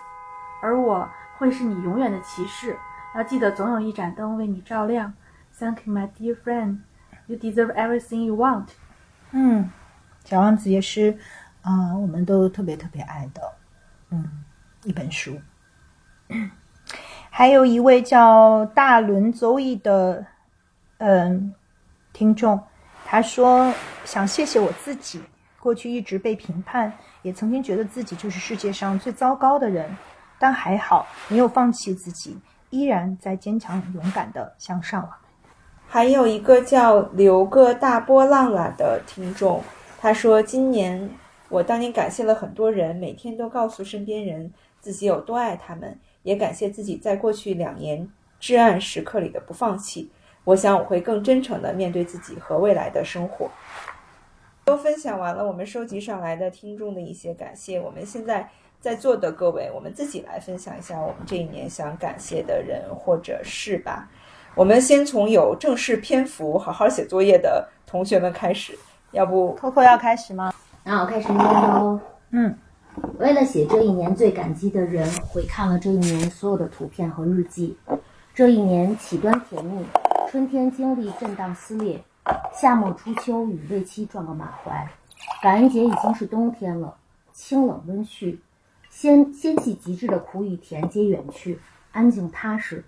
[0.60, 2.78] 而我会是你永远的骑士。
[3.14, 5.14] 要记得，总有一盏灯为你照亮。
[5.58, 6.78] Thank you, my dear friend.
[7.26, 8.66] You deserve everything you want.
[9.30, 9.70] 嗯，
[10.24, 11.18] 小王子也是。
[11.62, 13.40] 啊，我们都特别特别爱的，
[14.10, 14.44] 嗯，
[14.82, 15.40] 一本书。
[17.30, 20.26] 还有一位叫大伦周易的，
[20.98, 21.54] 嗯，
[22.12, 22.60] 听众，
[23.04, 23.72] 他说
[24.04, 25.20] 想谢谢我自己，
[25.60, 29.96] 过去一直被评判，也曾经觉得自己就是世界上最糟糕的人，
[30.38, 32.38] 但还好没有放弃自己，
[32.70, 35.08] 依然在坚强勇敢的向上。
[35.86, 39.62] 还有一个叫留个大波浪啦的听众，
[40.00, 41.10] 他说今年。
[41.48, 48.10] 我当年感谢了很多人，每天都告诉身边人自己有多爱他们，也感谢自己在过去两年
[48.40, 50.10] 至暗时刻里的不放弃。
[50.44, 53.50] 我想我会更真诚地面对自己和未来的生活。
[54.64, 58.48] 都分享完了我们收集上来的听众的一些感谢，我们现在
[58.80, 64.08] 在座的各位，我们自己来分享一下我们这一年想感谢的人或者事吧。
[64.54, 68.78] 我们先从有正式篇幅、好好写作业的同学们开始，
[69.10, 70.52] 要不扣扣要开始吗？
[70.84, 71.98] 那我开始念喽。
[72.30, 72.54] 嗯，
[73.18, 77.76] 为了写这一年最感激的人，回看了这一年所有的图片和日记。
[78.34, 79.84] 这一年起端甜蜜，
[80.32, 82.02] 春天经历震荡撕裂，
[82.54, 84.90] 夏末初秋与未期撞个满怀。
[85.42, 86.96] 感恩节已经是冬天了，
[87.34, 88.38] 清冷温煦，
[88.88, 92.82] 仙仙气极致的苦与甜皆远去，安静踏实。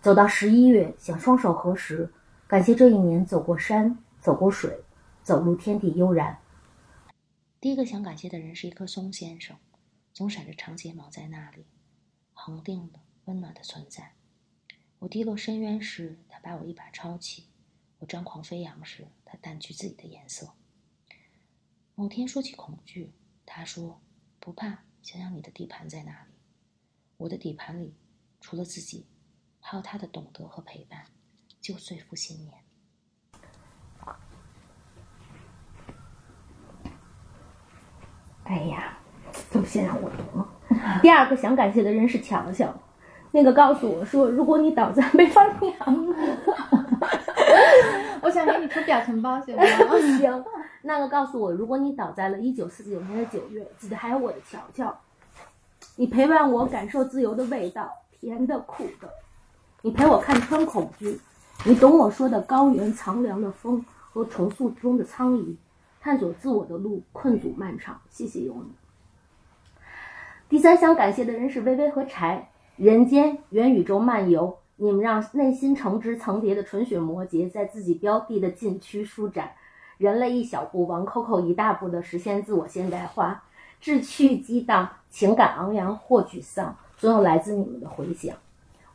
[0.00, 2.08] 走到十一月，想双手合十，
[2.46, 4.78] 感谢这一年走过山，走过水，
[5.24, 6.38] 走入天地悠然。
[7.60, 9.56] 第一个想感谢的人是一棵松先生，
[10.12, 11.66] 总闪着长睫毛在那里，
[12.32, 14.12] 恒定的、温暖的存在。
[15.00, 16.16] 我跌落深渊时，
[16.46, 17.48] 把我一把抄起；
[17.98, 20.52] 我张狂飞扬时，他淡去自己的颜色。
[21.96, 23.12] 某天说起恐惧，
[23.44, 24.00] 他说
[24.38, 26.34] ：“不怕，想想你的地盘在哪里。”
[27.18, 27.96] 我的底盘里，
[28.40, 29.08] 除了自己，
[29.58, 31.06] 还有他的懂得和陪伴。
[31.60, 32.54] 就岁复新年。
[38.44, 39.00] 哎呀，
[39.50, 40.48] 怎么先让我读呢？
[41.02, 42.80] 第二个想感谢的人是强强，
[43.36, 46.06] 那个告诉我说，如果你倒在北方洋，
[48.22, 49.62] 我想给你出表情包，行吗？
[50.16, 50.44] 行。
[50.80, 54.98] 那个告诉我，如果你倒在了一九四九年的九月，记得还有我的乔乔，
[55.96, 59.10] 你陪伴我感受自由的味道，甜的苦的，
[59.82, 61.20] 你陪我看穿恐惧，
[61.66, 65.58] 你懂我说的高原苍凉的风和重塑中的苍夷。
[66.00, 68.70] 探索自我的路困阻漫长，谢谢有你。
[70.48, 79.52] 第三想感谢的人是微微和柴，人间元宇宙漫游，你们让内心成枝层叠的纯血摩羯在自己标的的禁区舒展，
[79.96, 83.44] 人类一小步，王 Coco 一大步的实现自我现代化，
[83.80, 88.36] 志趣激荡，情感昂扬或沮丧，总有来自你们的回响。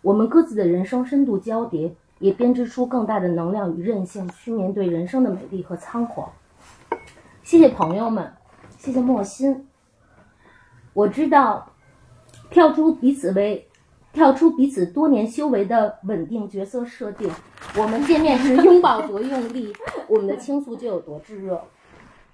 [0.03, 6.31] 我们各自的人生深度交叠，也编织出更大的能量与韧性，去面对人生的美丽和仓皇。
[7.41, 8.31] 谢谢朋友们，
[8.77, 9.67] 谢谢莫心。
[10.93, 11.71] 我知道，
[12.51, 13.67] 跳出彼此为，
[14.13, 17.31] 跳出彼此多年修为的稳定角色设定，
[17.77, 19.73] 我们见面时拥抱多用力，
[20.09, 21.63] 我们的倾诉就有多炙热。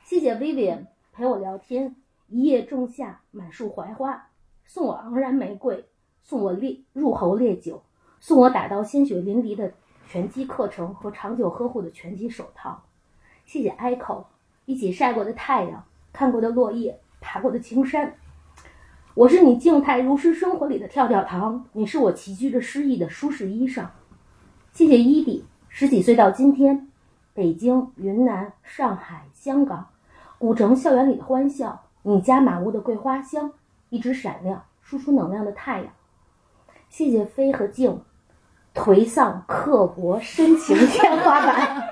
[0.03, 1.95] 谢谢 Vivian 陪我聊天，
[2.29, 4.29] 一夜仲夏，满树槐花，
[4.65, 5.85] 送我昂然玫瑰，
[6.23, 7.83] 送我烈入喉烈酒，
[8.19, 9.71] 送我打到鲜血淋漓的
[10.09, 12.83] 拳击课程和长久呵护的拳击手套。
[13.45, 14.23] 谢谢 Echo。
[14.65, 18.15] 一起晒过的太阳，看过的落叶，爬过的青山。
[19.17, 23.87] 我是你静态如诗生活里的跳跳糖，你是我齐聚着诗意的舒适衣裳。
[24.73, 26.87] 谢谢伊迪，十几岁到今天，
[27.33, 29.87] 北京、云南、上海、香港，
[30.37, 33.51] 古城校园里的欢笑，你家满屋的桂花香，
[33.89, 35.87] 一直闪亮，输出能量的太阳。
[36.87, 37.99] 谢谢飞和静，
[38.75, 41.83] 颓丧、刻薄、深情天花板。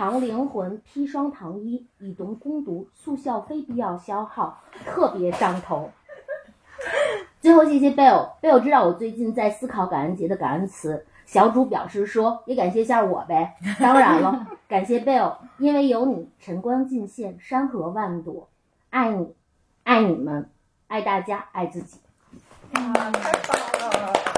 [0.00, 5.90] 蜜糖灵魂砒霜糖衣，以毒攻毒，速效非必要消耗，特别上头。
[7.38, 13.54] 最后谢谢 Bill，Bill 知道我最近在思考感恩节的感恩词，小主表示说也感谢一下我呗。
[13.78, 18.48] 当然了， 感谢 Bill，因为有你，晨光尽现，山河万朵，
[18.88, 19.34] 爱你，
[19.84, 20.48] 爱你们，
[20.88, 22.00] 爱大家，爱自己。
[22.72, 22.80] 啊，
[23.12, 24.29] 太棒了！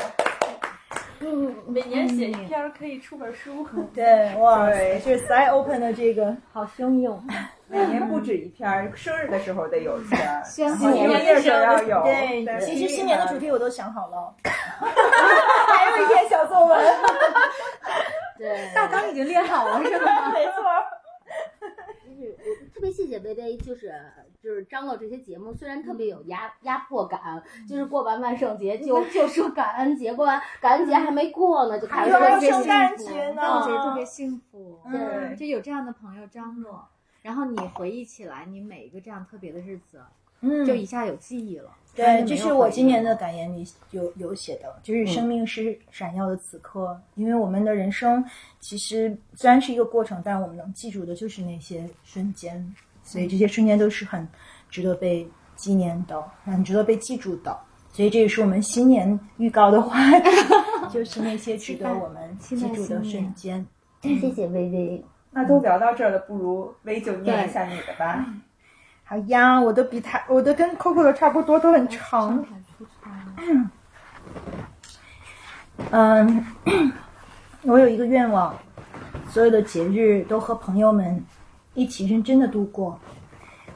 [1.25, 3.67] 嗯，每年写一篇儿可以出本书。
[3.95, 7.23] 对， 哇，对就是 Side Open 的这个好汹涌。
[7.69, 12.03] 每年不止一篇儿，生日的时候得有一篇儿， 新年的时候要有。
[12.03, 16.79] 对，其实新年的主题我都想好了， 还有一篇小作文，
[18.37, 20.31] 对，大纲已经列好了，是吗？
[20.35, 20.55] 没错。
[22.15, 23.93] 就是我特别谢谢微微，就是
[24.43, 35.37] 就是张罗这些节目，虽然特别有压压迫感，就是过完万圣节就就说感恩节，过完感恩节还没过呢，就开始还有说这些圣诞幸福节特别幸福，对。
[35.37, 36.87] 就有这样的朋友张罗，
[37.23, 40.01] 然后你回忆起来，你每一个这样特别的日子，
[40.41, 40.65] 嗯。
[40.65, 41.71] 就一下有记忆了。
[41.95, 43.17] 对，这是我今年的的。
[43.17, 48.25] 感言里有有写的，就是生命是闪耀的此刻，因为我们的人生
[48.61, 54.27] 其实虽然是一个过程，但我们能记住的就是那些瞬间，所以这些瞬间都是很
[54.71, 57.57] 值得被纪念的，很值得被记住的。
[57.93, 60.31] 所以这也是我们新年预告的话题，
[60.91, 63.65] 就是那些值得我们记住的瞬间。
[64.03, 65.05] 谢谢微微。
[65.31, 68.27] 那都聊到这儿了，不如微就念一下你的吧。
[69.05, 72.45] 好呀，我的比他，我的跟 Coco 的差不多，都很长。
[75.91, 76.47] 嗯，
[77.63, 78.55] 我有一个愿望，
[79.29, 81.23] 所有的节日都和朋友们
[81.75, 82.99] 一起认真的度过。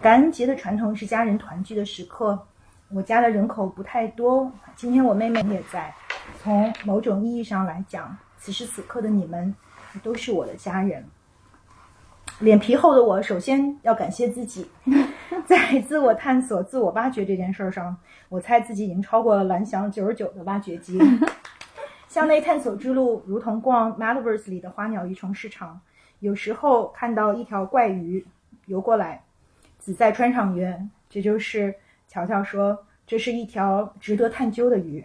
[0.00, 2.46] 感恩节的传统是家人团聚的时刻。
[2.88, 5.92] 我家的人口不太多，今天我妹妹也在。
[6.42, 9.54] 从某种意义上来讲，此时此刻的你们
[10.02, 11.04] 都是我的家人。
[12.40, 14.68] 脸皮厚的我，首先要感谢自己，
[15.46, 17.96] 在自我探索、自我挖掘这件事儿上，
[18.28, 20.98] 我猜自己已经超过了蓝翔九十九的挖掘机。
[22.08, 25.80] 向内探索之路，如同逛 Metaverse 里的花鸟鱼虫市场，
[26.20, 28.24] 有时候看到一条怪鱼
[28.66, 29.22] 游过来，
[29.78, 30.78] 子在川上曰
[31.08, 31.74] ：“这就是
[32.06, 35.02] 乔乔说，这是一条值得探究的鱼。”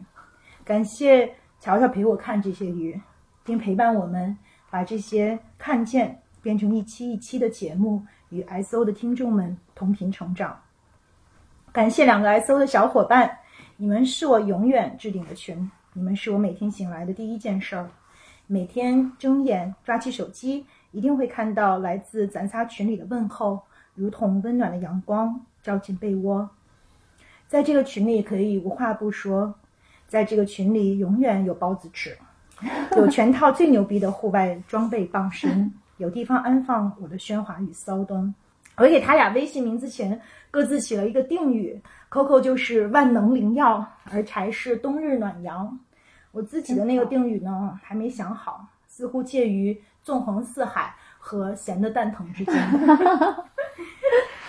[0.65, 2.99] 感谢乔乔陪我看这些鱼，
[3.45, 4.38] 并陪伴我们
[4.69, 10.59] 把这些看见变成一期一期的节目，与 SO 的听众们同频成长。
[11.71, 13.37] 感谢两个 SO 的小伙伴，
[13.77, 17.89] 你们是我永远置顶的群，你们是我每天醒来的第一件事儿。
[18.47, 23.61] 每天睁眼抓起手机，一定会看到来自咱仨群里的问候，
[23.95, 26.49] 如同温暖的阳光照进被窝。
[27.47, 29.55] 在这个群里可以无话不说，
[30.07, 32.17] 在这个群里永远有包子吃，
[32.97, 38.33] 有全套最牛逼的户外装备傍身，有地方安放我的喧哗与骚动。
[38.75, 41.79] 我给他俩微信名字前各自起了一个定语
[42.09, 45.79] ，Coco 就是万能灵药，而柴是冬日暖阳。
[46.31, 52.55] 我自己的那个定语呢，还没想好，似乎介于纵横四海和闲的蛋疼之间。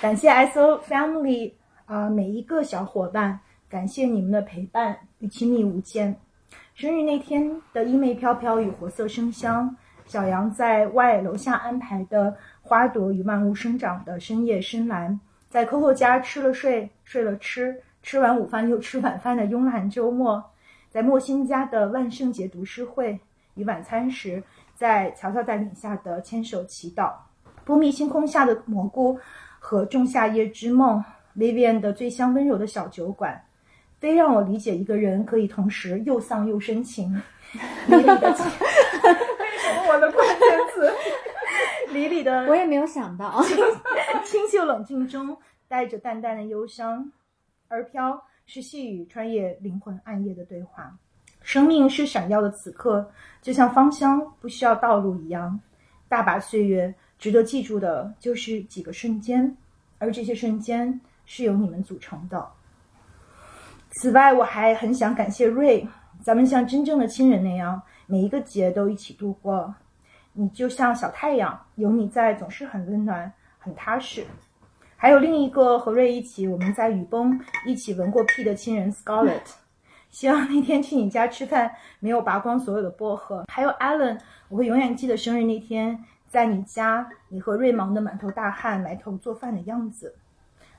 [0.01, 1.53] 感谢 SO Family
[1.85, 3.39] 啊、每一个小伙伴，
[3.69, 6.17] 感谢你们的陪伴与亲密无间。
[6.75, 9.77] 生日那天的衣袂飘飘与活色生香，
[10.07, 20.43] 小杨在外楼下安排的花朵与万物生长的深夜深蓝，在 Coco 家吃了睡，睡了吃，吃完午饭又吃晚饭的慵懒周末，
[20.91, 23.19] 在莫欣家的万圣节读诗会
[23.55, 24.43] 与晚餐时，
[24.75, 27.13] 在乔乔带领下的牵手祈祷，
[27.65, 29.19] 波密星空下的蘑菇
[29.59, 31.03] 和仲夏夜之梦
[31.37, 33.41] ，Vivian 的最香温柔的小酒馆。
[34.01, 37.23] 非让我理解一个人可以同时又丧又深情。
[37.87, 38.03] 李李
[39.75, 40.93] 的我的关键词，
[41.93, 43.43] 李李的我也没有想到，
[44.25, 45.37] 清秀冷静中
[45.69, 47.11] 带着淡淡的忧伤，
[47.69, 50.97] 而飘是细雨穿越灵魂暗夜的对话。
[51.43, 53.11] 生命是闪耀的此刻，
[53.41, 55.59] 就像芳香不需要道路一样。
[56.09, 59.57] 大把岁月值得记住的就是几个瞬间，
[59.99, 62.49] 而这些瞬间是由你们组成的。
[63.91, 65.87] 此外，我还很想感谢瑞，
[66.23, 67.83] 咱们像真正的亲人那样，
[68.13, 69.75] 每一个节都一起度过。
[70.35, 74.27] 你就像小太阳，有你在总是很温暖、很踏实。
[74.99, 79.41] 还有另一个和瑞一起我们在雨崩一起闻过屁的亲人 Scarlett。
[80.13, 83.47] 希望那天去你家吃饭没有拔光所有的薄荷。
[83.49, 90.15] 还有 Alan，我会永远记得生日那天在你家，你和瑞忙得满头大汗埋头做饭的样子。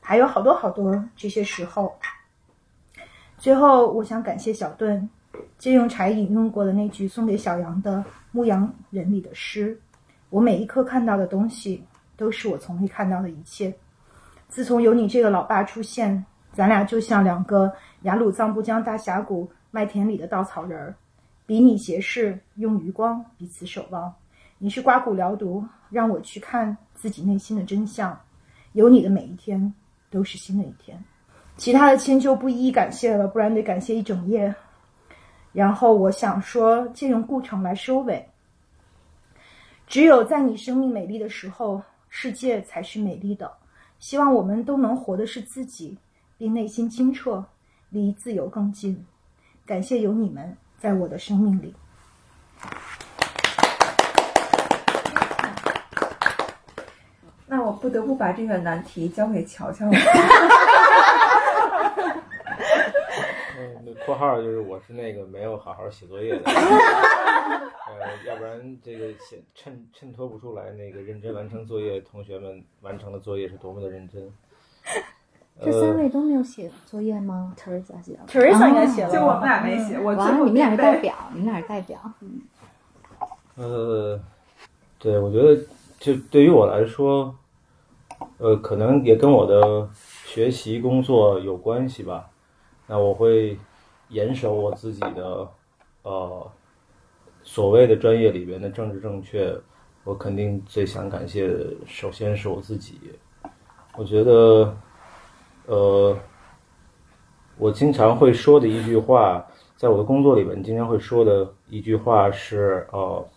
[0.02, 1.98] 还有好多好多这些时候。
[3.40, 5.10] 最后，我想感谢小顿，
[5.58, 7.98] 借用柴引用过的那句送给小羊的
[8.32, 9.80] 《牧羊人》里的诗
[10.30, 11.84] ：“我每一刻看到的东西，
[12.16, 13.74] 都是我从未看到的一切。
[14.48, 17.72] 自从有你这个老爸出现，咱俩就像两个
[18.04, 20.96] 雅鲁藏布江大峡谷麦田里的稻草人儿，
[21.46, 24.14] 比拟斜视，用余光彼此守望。
[24.60, 28.18] 你是刮骨疗毒，让我去看自己内心的真相。
[28.74, 29.74] 有你的每一天，
[30.10, 31.02] 都是新的一天。”
[31.56, 34.54] 其他的亲就不一一感谢了，不然得感谢一整夜。
[35.54, 38.28] 然后我想说，借用顾城来收尾：
[39.86, 43.52] 只有在你生命美丽的时候，世界才是美丽的。
[44.00, 45.96] 希望我们都能活的是自己，
[46.38, 47.46] 并内心清澈，
[47.90, 49.06] 离自由更近。
[49.66, 51.74] 感谢有你们在我的生命里。
[57.46, 59.86] 那我不得不把这个难题交给乔乔。
[59.86, 59.94] 嗯，
[63.86, 74.32] 那括号就是我是那个没有好好写作业的， 呃，要不然这个显衬衬托不出来那个认真完成作业，同学们完成的作业是多么的认真。
[75.62, 77.54] 这三位都没有写作业吗？
[77.56, 82.00] 特儿咋写了？Teresa 应该写了，就我们俩没写，我最完了，你们俩是代表，你们俩是代表。
[82.22, 82.42] 嗯
[83.56, 84.20] 呃，
[84.98, 85.56] 对，我觉得
[86.00, 87.36] 就对于我来说，
[88.40, 89.88] 呃，可能也跟我的
[90.26, 92.32] 学习工作有关系吧。
[92.88, 93.58] 那我会
[94.14, 95.50] 严守我自己的
[96.04, 96.52] 呃
[97.44, 99.54] 所谓的专业里边的政治正确。
[100.06, 103.00] 我肯定最想感谢的，首先是我自己。
[103.96, 104.78] 我觉得，
[105.66, 106.18] 呃，
[107.58, 109.48] 我经常会说的一句话，
[109.78, 113.30] 在我的工作里边经常会说的一句话是，呃，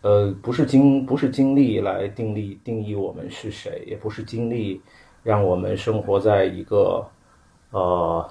[0.00, 4.80] 呃，不是经不是经历来定义定义我们是谁，也不是经历
[5.22, 7.06] 让我们生活在一个
[7.70, 8.26] 呃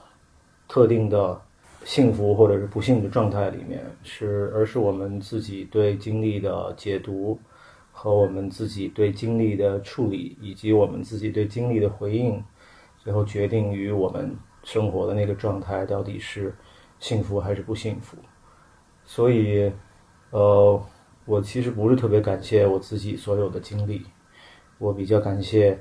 [0.68, 1.39] 特定的
[1.84, 7.38] 幸福或者是不幸的状态里面，是而是我们自己对经历的解读
[7.92, 12.42] 和我们自己对经历的处理，以及我们自己对经历的回应，
[12.98, 16.56] 最后决定于我们生活的那个状态到底是
[17.00, 18.18] 幸福还是不幸福。
[19.04, 19.72] 所以，
[20.32, 20.82] 呃，
[21.26, 24.04] 我其实不是特别感谢我自己所有的经历，
[24.78, 25.78] 我比较感谢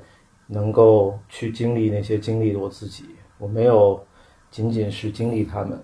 [0.49, 3.05] 能够去经历那些经历的我自己。
[3.39, 4.05] 我没有
[4.53, 5.81] 仅仅是经历他们，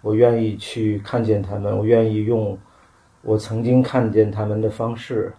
[0.00, 2.58] 我愿意去看见他们，我愿意用
[3.20, 5.34] 我曾经看见他们的方式，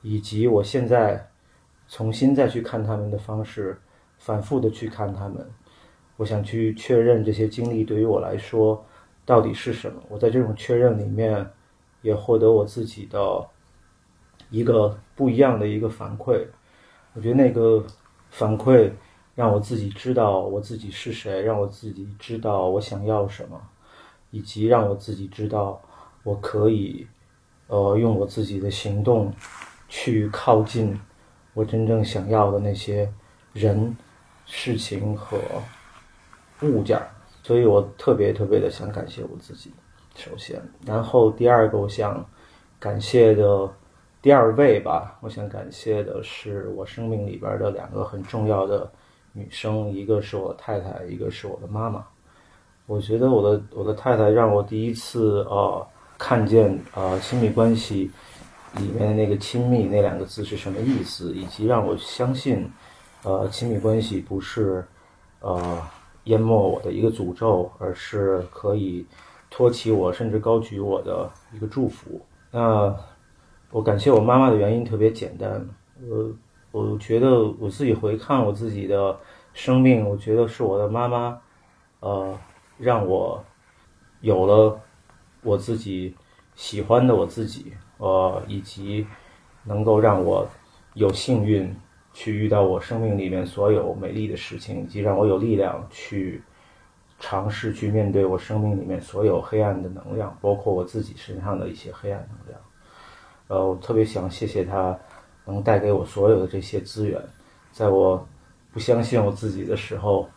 [0.00, 1.28] 以及我现在
[1.88, 3.76] 重新再去看他们的方式，
[4.18, 5.44] 反复的去看他们。
[6.16, 8.86] 我想去确认这些经历对于我来说
[9.26, 10.00] 到底是什么。
[10.08, 11.44] 我在这种确认里面，
[12.00, 13.44] 也获得我自己的
[14.50, 16.46] 一个不一样的一个反馈。
[17.14, 17.84] 我觉得那个
[18.30, 18.92] 反馈
[19.34, 23.60] 让我自己知道我自己是谁，让我自己知道我想要什么，
[24.30, 25.80] 以及让我自己知道
[26.22, 27.06] 我可以，
[27.66, 29.32] 呃，用我自己的行动
[29.88, 30.98] 去靠近
[31.52, 33.12] 我真正想要的那些
[33.52, 33.96] 人、
[34.46, 35.38] 事情和
[36.62, 37.08] 物件儿。
[37.42, 39.70] 所以我特别特别的想感谢我自己，
[40.14, 42.24] 首先，然后第二个我想
[42.78, 43.70] 感谢的
[44.22, 48.90] 第二位吧，我想感谢的是我生命里边的两个很重要的
[49.34, 52.02] 女生，一个是我太太，一个是我的妈妈。
[52.86, 58.10] 我觉得我的我的太太让我第一次呃看见呃亲密关系
[58.78, 62.70] 里面的那个亲密那两个字是什么意思，以及让我相信
[63.22, 64.84] 呃亲密关系不是
[65.40, 65.82] 呃
[66.24, 69.04] 淹没我的一个诅咒，而是可以
[69.50, 72.20] 托起我甚至高举我的一个祝福。
[72.50, 72.94] 那
[73.70, 75.50] 我感谢我妈妈的原因特别简单，
[76.08, 76.30] 呃
[76.74, 79.16] 我觉得我自己回看我自己的
[79.52, 81.40] 生命，我觉得是我的妈妈，
[82.00, 82.36] 呃，
[82.78, 83.40] 让我
[84.22, 84.76] 有了
[85.44, 86.12] 我自己
[86.56, 89.06] 喜欢的我自己，呃，以及
[89.62, 90.44] 能够让我
[90.94, 91.72] 有幸运
[92.12, 96.42] 去遇到我生命里面所有美丽的事情，以及让我有力量去
[97.20, 102.60] 尝试去面对我生命里面所有黑暗的能量，包括我自己身上的一些黑暗能量。
[103.46, 104.98] 呃，我特别想谢谢他，
[105.44, 107.20] 能带给我所有的这些资源，
[107.72, 108.26] 在我
[108.72, 110.28] 不相信我自己的时候，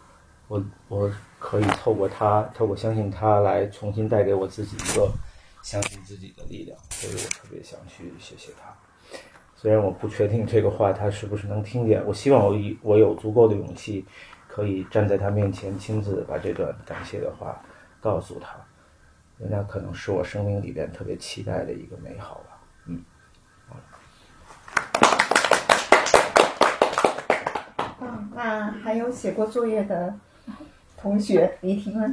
[0.47, 5.11] 我我可以透过他，透过相信他来重新带给我自己一个
[5.63, 8.73] 相信自己的力量，所以我特别想去谢谢他。
[9.55, 14.05] 虽然我不确定这个话他是不是能听见，我希望我有我有足够的勇气，
[14.47, 17.59] 可以站在他面前亲自把这段感谢的话
[17.99, 18.55] 告诉他，
[19.37, 22.61] 那可能是我生命里边特别期待的一个美好吧。
[22.85, 23.03] 嗯，
[27.99, 30.13] 嗯，那还有写过作业的
[30.95, 32.05] 同学离题吗？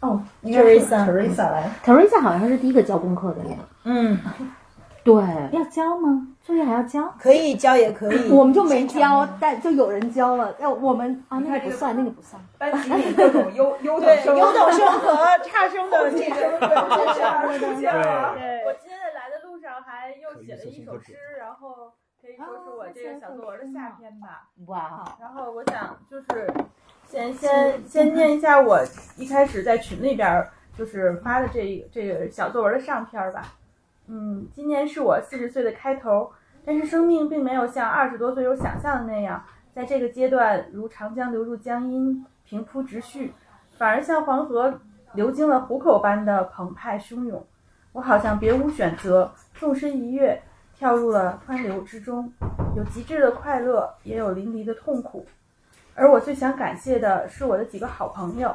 [0.00, 1.70] 哦，应该是 Teresa Teresa 来。
[1.82, 3.56] Teresa 好像是第一个交功课的耶。
[3.84, 4.18] 嗯，
[5.02, 5.14] 对，
[5.52, 6.28] 要交吗？
[6.42, 7.02] 作业还要交？
[7.18, 10.54] 可以交也可以， 我们就没交，但就有人交了。
[10.58, 12.38] 要我们啊，那个不算，那个不算。
[12.58, 16.58] 班级里各种优 优等生，优等生和差生的这个
[17.58, 18.34] 出现了。
[18.66, 21.94] 我今天来的路上还又写了一首诗，然后
[22.24, 24.48] 可以说是我这个小作文的下篇吧。
[24.64, 26.50] 哇，然后我想就是
[27.06, 28.80] 先先先念一下我
[29.18, 33.52] 一开始在群里边儿就是发的这这个小作文的上篇儿吧。
[34.06, 36.32] 嗯，今年是我四十岁的开头，
[36.64, 39.44] 但是生命并没有像二十多岁有想象的那样，
[39.74, 43.34] 在这个阶段如长江流入江阴，平铺直叙，
[43.76, 44.80] 反而像黄河
[45.12, 47.46] 流经了虎口般的澎湃汹涌。
[47.92, 50.42] 我好像别无选择，纵身一跃，
[50.84, 52.30] 跳入了湍流之中，
[52.76, 55.24] 有极致的快乐，也有淋漓的痛苦。
[55.94, 58.54] 而我最想感谢的是我的几个好朋友，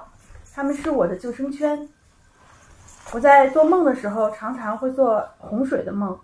[0.54, 1.90] 他们是我的救生圈。
[3.14, 6.20] 我在做梦的时候，常常会做洪水的梦，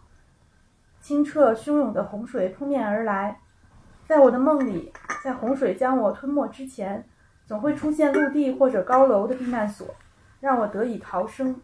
[1.02, 3.40] 清澈汹涌的洪水扑面而来。
[4.08, 4.94] 在我的梦里，
[5.24, 7.04] 在洪水将我吞没之前，
[7.48, 9.88] 总会出现陆地或者高楼的避难所，
[10.40, 11.60] 让我得以逃生。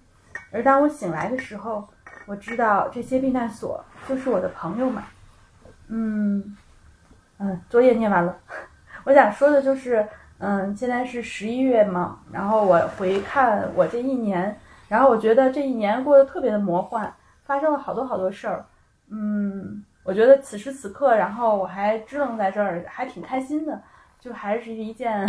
[0.51, 1.87] 而当我醒来的时候，
[2.31, 5.03] 我知道这些避难所就是我的朋友们。
[5.89, 6.55] 嗯，
[7.39, 8.33] 嗯，作业念完了。
[9.03, 10.07] 我想说的就是，
[10.37, 14.57] 嗯，现在是十一月嘛，然后我回看我这一年，
[14.87, 17.13] 然后我觉得这一年过得特别的魔幻，
[17.43, 18.63] 发生了好多好多事儿。
[19.09, 23.77] 嗯，我觉得此时此刻，然后我还支棱在这儿，还挺开心的，
[24.21, 25.27] 就还是一件，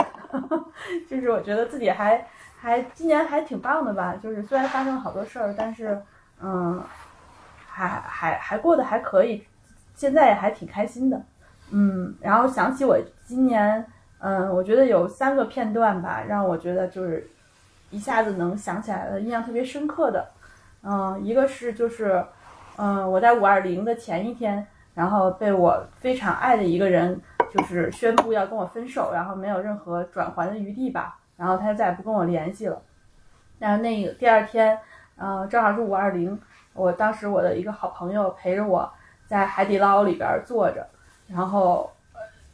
[1.11, 2.25] 就是我觉得自己还
[2.61, 4.15] 还今年还挺棒的吧。
[4.23, 6.01] 就是虽然发生了好多事儿，但是
[6.43, 6.83] 嗯，
[7.67, 9.47] 还还还过得还可以，
[9.95, 11.23] 现在也还挺开心的。
[11.71, 13.87] 嗯，然后想起我今年，
[14.19, 17.31] 嗯，我觉得有三个片段吧，让我觉得就是
[17.91, 20.29] 一下子能想起来的，印象特别深刻的。
[20.83, 22.25] 嗯，一个是就是，
[22.77, 27.21] 嗯，我在五二零的前一天，然后被我非常爱的一个人
[27.53, 32.83] 就是宣布要跟我分手，然后没有任何转圜的余地吧，然后他就再也不跟我联系了。
[33.59, 34.77] 然后那个第二天，
[35.17, 36.39] 呃，正好是五二零，
[36.73, 38.91] 我当时我的一个好朋友陪着我
[39.27, 40.87] 在海底捞里边坐着。
[41.29, 41.91] 然后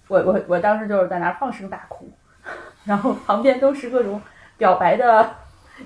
[0.06, 2.08] 我我我当时就是在那儿放声大哭，
[2.84, 4.20] 然后旁边都是各种
[4.56, 5.30] 表白的，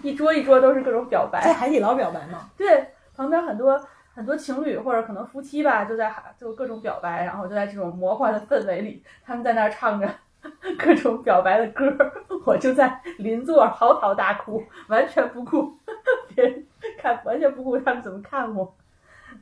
[0.02, 1.58] 一桌一桌都是各种表白在白。
[1.60, 2.50] 海底捞表白吗？
[2.56, 3.80] 对，旁边很多
[4.14, 10.08] 很多情侣或者可能夫妻吧，就在海就各种表白，然后就在这种魔幻的氛围里，他们在那儿唱着
[10.78, 12.12] 各种表白的歌儿，
[12.44, 15.78] 我就在邻座嚎啕大哭，完全不顾
[16.34, 16.66] 别人
[16.98, 18.74] 看，完全不顾他们怎么看我。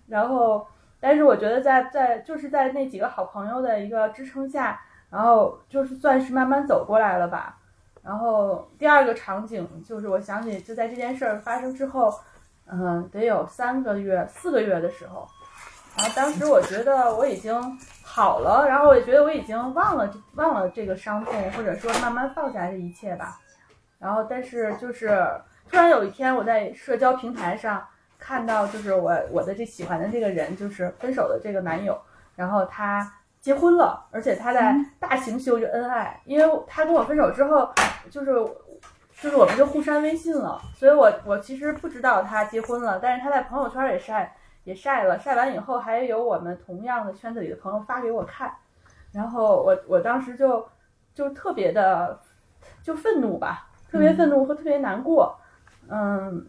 [0.07, 0.67] 然后，
[1.01, 7.57] 但是我觉得在在就是在那几个好朋友的一个支撑下，然后就是算是慢慢走过来了吧。
[8.03, 12.13] 然后第二个场景就是我想起就在这件事儿发生之后，
[12.67, 15.29] 嗯，得有三个月、四个月的时候，
[15.99, 17.53] 然后当时我觉得我已经
[18.03, 23.39] 好了，然后我也觉得我已经忘了忘了这个伤痛，或者说慢慢放下这一切吧。
[23.99, 25.23] 然后但是就是
[25.71, 27.87] 突然有一天我在社交平台上
[28.19, 31.97] 看到，就是我我的这喜欢的这个人，就是分手的这个男友，
[32.35, 33.09] 然后他
[33.41, 37.71] 结婚了，而且他在大型秀着恩爱，因为他跟我分手之后，
[38.11, 38.33] 就是
[39.21, 48.53] 就是我们就互删微信了，所以我我其实不知道他结婚了，但是他在朋友圈也晒也晒了，晒完以后还有我们同样的圈子里的朋友发给我看，
[49.13, 50.69] 然后我我当时就
[51.15, 52.19] 就特别的
[52.83, 55.39] 就愤怒吧，特别愤怒和特别难过，
[55.91, 56.47] 嗯，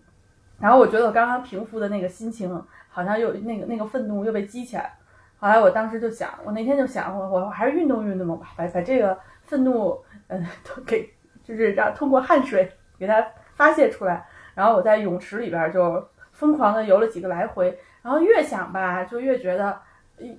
[0.60, 4.94] 然后我觉得我刚刚平复的那个心情，好像又那个那个愤怒又被激起来。
[5.40, 11.12] 后来我当时就想，我那天就想，我我还是运动运动吧，把把这个愤怒，嗯，都给
[11.44, 14.26] 就是让通过汗水给它发泄出来。
[14.54, 19.80] 然后我在泳池里边就疯狂的游了几个来回，然后越想吧，就越觉得。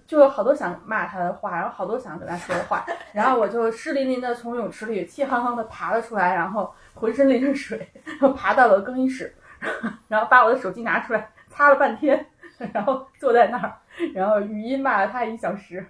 [0.06, 9.34] 就有好多想骂他的话，然后好多想跟他说的话，然后我就湿淋淋的从泳池里气哼哼的爬了出来，然后浑身淋着水，然后爬到了更衣室，
[10.08, 12.26] 然后把我的手机拿出来擦了半天，
[12.72, 13.72] 然后坐在那儿，
[14.14, 15.84] 然后语音骂了他一小时，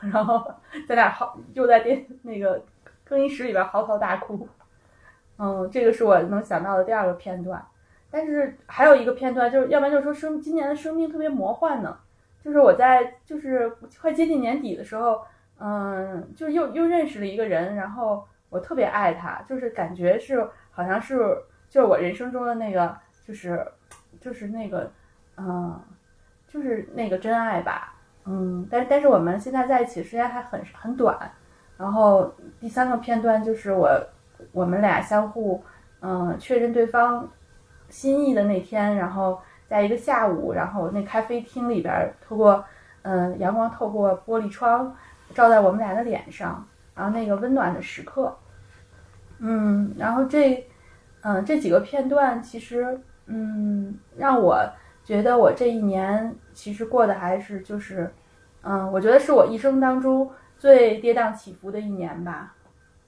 [0.00, 0.52] 然后
[0.88, 2.62] 在那嚎，又在电那个
[3.04, 4.48] 更衣室里边嚎啕大哭。
[5.38, 7.64] 嗯，这个是我能想到的第二个片段。
[8.10, 11.96] 但是还有一个片段，就是要不然就是说生今年的生命特别魔幻呢。
[12.42, 13.68] 就是我在就是
[14.00, 15.20] 快接近年底的时候，
[15.58, 21.18] 嗯，就又又认识了一个人，然后我特别爱他，就是感觉是好像是
[21.68, 23.66] 就是我人生中的那个就是
[24.20, 24.90] 就是那个
[25.36, 25.78] 嗯，
[26.46, 31.30] 就是那个真爱吧，嗯，但但是我们现在在一起时间还很很短，
[31.76, 33.88] 然后第三个片段就是我
[34.52, 35.62] 我们俩相互
[36.00, 37.28] 嗯确认对方
[37.88, 42.64] 心意的那天，然后在一个下午，然后那咖啡厅里边透过
[43.02, 44.96] 嗯阳光透过玻璃窗
[45.34, 48.34] 照在我们俩的脸上，然后那个温暖的时刻，
[49.38, 50.66] 嗯，然后这
[51.20, 54.58] 嗯这几个片段其实嗯让我
[55.04, 58.10] 觉得我这一年其实过得还是就是
[58.62, 62.54] 嗯我觉得是我一生当中最跌宕起伏的一年吧，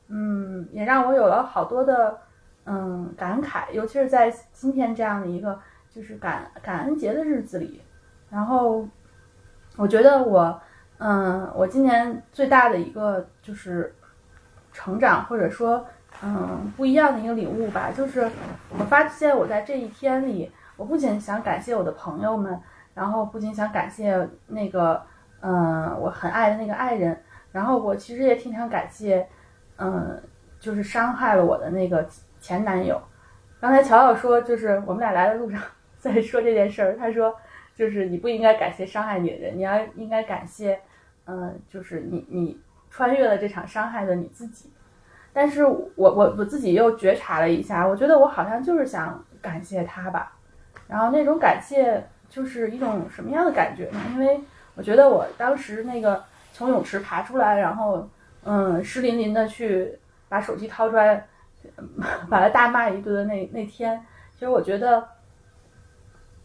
[0.09, 2.19] 嗯也让我有了好多的
[2.67, 5.59] 嗯感慨，尤其是在今天这样的一个
[5.95, 7.83] 就是感感恩节的日子里，
[8.31, 8.87] 然后
[9.77, 10.61] 我觉得我
[10.99, 13.95] 嗯我今年最大的一个就是
[14.73, 15.85] 成长或者说
[16.23, 18.31] 嗯不一样的一个领悟吧，就是
[18.79, 22.61] 我发现我在这一天里，我不仅想感谢我的朋友们，
[22.95, 25.03] 然后不仅想感谢那个
[25.41, 27.21] 嗯我很爱的那个爱人，
[27.51, 29.27] 然后我其实也挺想感谢
[29.79, 30.23] 嗯
[30.61, 32.07] 就是伤害了我的那个
[32.41, 33.01] 前男友。
[33.61, 35.61] 刚才乔乔说，就是我们俩来的路上
[36.01, 37.33] 在说这件事儿，他说
[37.77, 40.81] 就是你不应该感谢伤害你的人，你要应该感谢
[41.27, 42.59] 嗯就是你你
[42.91, 44.69] 穿越了这场伤害的你自己。
[45.33, 50.33] 但是我我我自己又觉察了一下，我觉得我好像就是想感谢他吧，
[50.89, 54.01] 然后那种感谢就是一种什么样的感觉呢？
[54.13, 54.41] 因为
[54.75, 58.09] 我觉得我当时那个从泳池爬出来，然后
[58.43, 59.97] 嗯湿淋淋的去
[60.29, 61.25] 把手机掏出来，
[62.29, 65.07] 把他大骂一顿的那那天，其实我觉得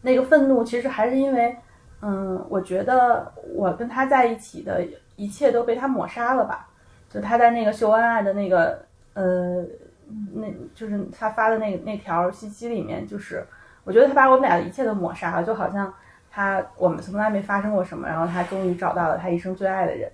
[0.06, 1.58] 那个愤怒其实还是因为
[2.02, 4.86] 嗯，我觉得我跟他在一起的
[5.16, 6.70] 一切都被他抹杀了吧。
[7.10, 9.64] 就他在那个秀恩爱的那个呃，
[10.34, 13.44] 那就是他发的那那条信息里面，就是
[13.84, 15.92] 我觉得他把我们俩的一切都抹杀了，就好像
[16.30, 20.12] 他我们从来没发生过什么，然后他终于找到了他一生最爱的人。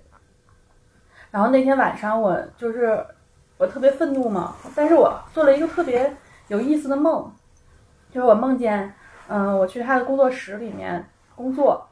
[1.30, 3.04] 然后那天晚上我就是
[3.58, 6.14] 我特别愤怒嘛，但是我做了一个特别
[6.48, 7.30] 有意思的梦，
[8.10, 8.94] 就是我梦见
[9.34, 11.88] 嗯我去他的工作室里面工作，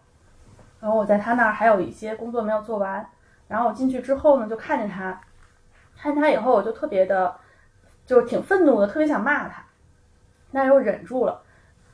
[0.79, 3.07] 然后我在他那儿还有一些工作没有做完。
[3.49, 5.19] 然后我进去之后呢，就看见他，
[5.97, 7.35] 看见他以后，我就特别的，
[8.05, 9.65] 就是挺愤怒的，特别想骂他，
[10.53, 11.41] 但又忍住了，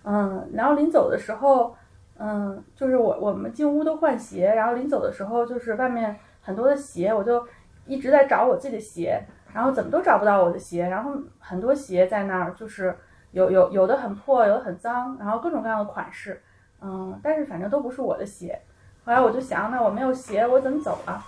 [0.03, 1.77] 嗯，然后临走的时候，
[2.19, 7.47] 嗯，就是我我们进屋都换鞋，然后临走的时候，就是外面很多的鞋，我就
[7.87, 9.23] 一直在找我自己的鞋，
[9.55, 12.95] 然后怎么都找不到我的鞋，然后很多鞋在那儿，就是
[13.37, 16.43] 有有有的很破，有的很脏，然后各种各样的款式，
[16.81, 18.59] 嗯，但是反正都不是我的鞋，
[19.05, 21.23] 后来我就想，那我没有鞋，我怎么走啊？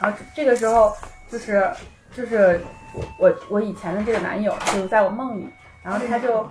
[0.00, 0.90] 然后这个时候
[1.28, 1.70] 就是
[2.10, 2.58] 就是
[3.18, 5.50] 我我以前的这个男友就在我梦里，
[5.82, 6.48] 然后他就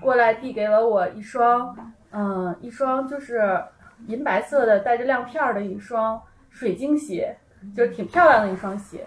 [0.00, 1.76] 过来递给了我一双
[2.12, 3.60] 嗯一双就是
[4.06, 7.36] 银白色的带着亮片儿的一双水晶鞋，
[7.74, 9.04] 就是挺漂亮的一双鞋。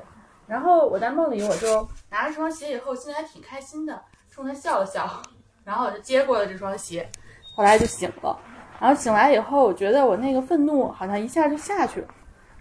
[0.47, 4.01] 然后我在梦里我就拿了这双鞋以后，心里还挺开心的，
[4.38, 5.10] 冲他笑了笑，
[5.64, 7.10] 然后我就接过了这双鞋，
[7.56, 8.40] 后来就醒了。
[8.80, 12.08] 然后醒来以后，我觉得我那个愤怒好像一下就下去了。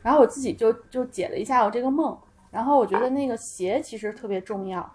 [0.01, 2.19] 然后我自己就就解了一下我这个梦，
[2.51, 4.91] 然后我觉得那个鞋其实特别重要，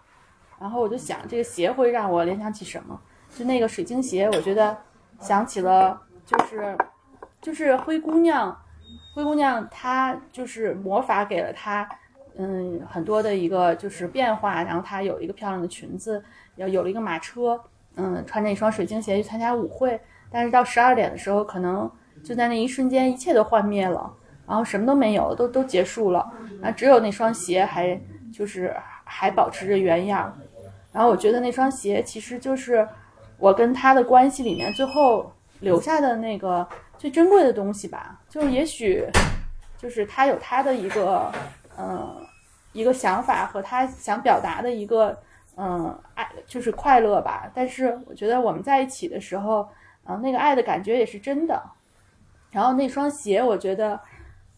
[0.60, 3.00] 然后我就想这个鞋会让我联想起什么？
[3.30, 4.76] 就那个水晶鞋，我觉得
[5.20, 6.76] 想起了就是
[7.40, 8.60] 就是灰姑娘，
[9.14, 11.88] 灰姑娘她就是魔法给了她
[12.38, 16.24] 嗯很多的一个就是变化，然后她有一个漂亮的裙子，
[16.56, 17.60] 要有了一个马车，
[17.96, 20.00] 嗯，穿着一双水晶鞋去参加舞会，
[20.30, 21.90] 但是到十二点的时候，可能
[22.24, 24.14] 就在那一瞬间，一切都幻灭了。
[24.48, 26.30] 然后什么都没有，都都结束了，
[26.62, 27.98] 啊，只有那双鞋还
[28.34, 28.76] 就是
[29.06, 30.38] 还保持着原样。
[30.92, 32.86] 然后我觉得那双鞋其实就是
[33.38, 35.32] 我跟他的关系里面最后
[35.62, 38.20] 留下的那个最珍贵的东西吧。
[38.28, 39.06] 就是也许
[39.78, 41.32] 就是他有他的一个
[41.78, 42.14] 嗯
[42.74, 45.18] 一个想法和他想表达的一个
[45.58, 47.52] 嗯爱就是快乐吧。
[47.54, 49.68] 但是我觉得我们在一起的时候，
[50.06, 51.62] 嗯，那个爱的感觉也是真的。
[52.52, 54.00] 然后那双鞋，我觉得。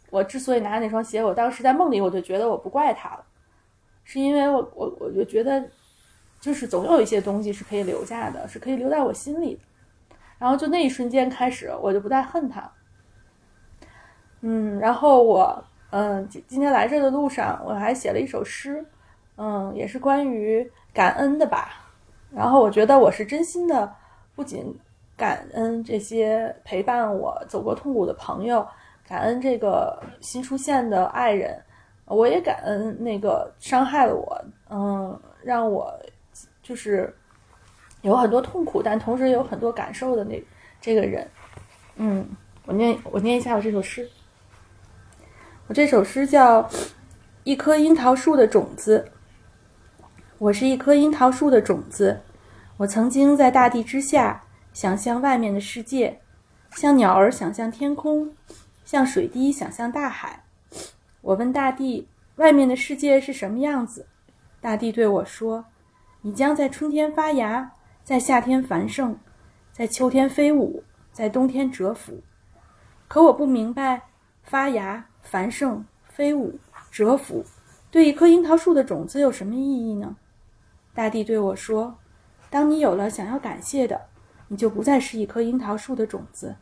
[0.09, 3.25] 我之所以拿那双鞋，我当时在梦里我就觉得我不怪他了，
[4.03, 5.67] 是因为我我我就觉得，
[6.39, 9.61] 就是总有一些东西是可以留下的，是可以留在我心里的。
[10.37, 12.71] 然后就那一瞬间开始，我就不再恨他。
[14.41, 18.85] 嗯，然后我嗯今今天来这的路上，我还写了一首诗，
[19.37, 21.69] 嗯，也是关于感恩的吧。
[22.33, 23.93] 然后我觉得我是真心的，
[24.35, 24.75] 不仅
[25.15, 28.65] 感恩这些陪伴我走过痛苦的朋友，
[29.07, 31.61] 感恩这个新出现的爱人，
[32.05, 35.93] 我也感恩那个伤害了我，嗯，让我
[36.63, 37.13] 就是
[38.01, 40.43] 有很多痛苦，但同时有很多感受的那
[40.81, 41.29] 这个人，
[41.97, 42.27] 嗯，
[42.65, 44.09] 我念我念一下我这首诗，
[45.67, 46.63] 我这首诗叫
[47.43, 49.05] 《一棵樱桃树的种子》，
[50.43, 52.19] 我是一棵樱桃树的种子，
[52.75, 54.43] 我曾经在大地之下。
[54.73, 56.19] 想象外面的世界，
[56.71, 58.29] 像鸟儿想象天空，
[58.83, 60.43] 像水滴想象大海。
[61.21, 64.05] 我问大地：“外面的世界是什么样子？”
[64.59, 65.63] 大地对我说
[66.23, 67.71] ：“你将在春天发芽，
[68.03, 69.15] 在夏天繁盛，
[69.71, 70.83] 在秋天飞舞，
[71.13, 72.19] 在冬天蛰伏。”
[73.07, 74.01] 可我不明白，
[74.43, 76.59] 发芽、繁盛、飞舞、
[76.91, 77.45] 蛰伏，
[77.89, 80.17] 对一棵樱桃树的种子有什么意义呢？
[80.93, 81.97] 大地对我说
[82.49, 83.99] ：“当你有了想要感谢的。”
[84.49, 86.55] 你就不再是一棵樱桃树的种子，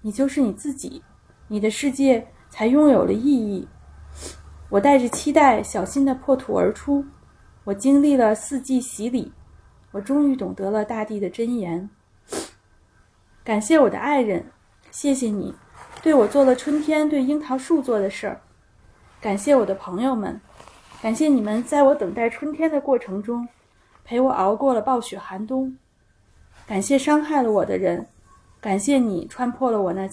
[0.00, 1.00] 你就是你自己，
[1.46, 3.68] 你的世界才拥有了意义。
[4.68, 7.04] 我带着期待，小心地破土而出。
[7.62, 9.32] 我经历了四季洗礼，
[9.92, 11.88] 我终于懂得了大地的真言。
[13.44, 14.46] 感谢我的爱人，
[14.90, 15.54] 谢谢你
[16.02, 18.40] 对我做了春天对樱桃树做的事儿。
[19.20, 20.40] 感谢我的朋友们，
[21.00, 23.46] 感谢你们在我等待春天的过程中，
[24.06, 25.76] 陪我熬过了暴雪寒冬。
[26.64, 28.06] 感谢伤害了我的人，
[28.60, 30.08] 感谢你穿破了我那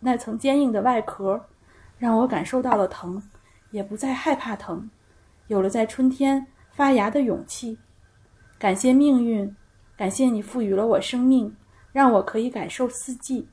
[0.00, 1.46] 那层坚硬的外壳，
[1.96, 3.22] 让我感受到了疼，
[3.70, 4.90] 也不再害怕疼，
[5.46, 7.78] 有了在春天发芽的勇气。
[8.58, 9.56] 感谢命运，
[9.96, 11.56] 感谢你赋予了我生命，
[11.92, 13.48] 让我可以感受四季。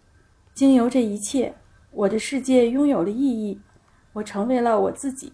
[0.54, 1.56] 经由这一切，
[1.92, 3.62] 我的世界拥有了意义，
[4.12, 5.32] 我成为了我自己。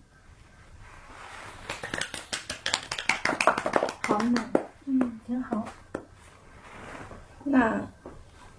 [4.24, 4.40] 好美，
[4.86, 5.66] 嗯，挺好。
[7.44, 7.82] 那，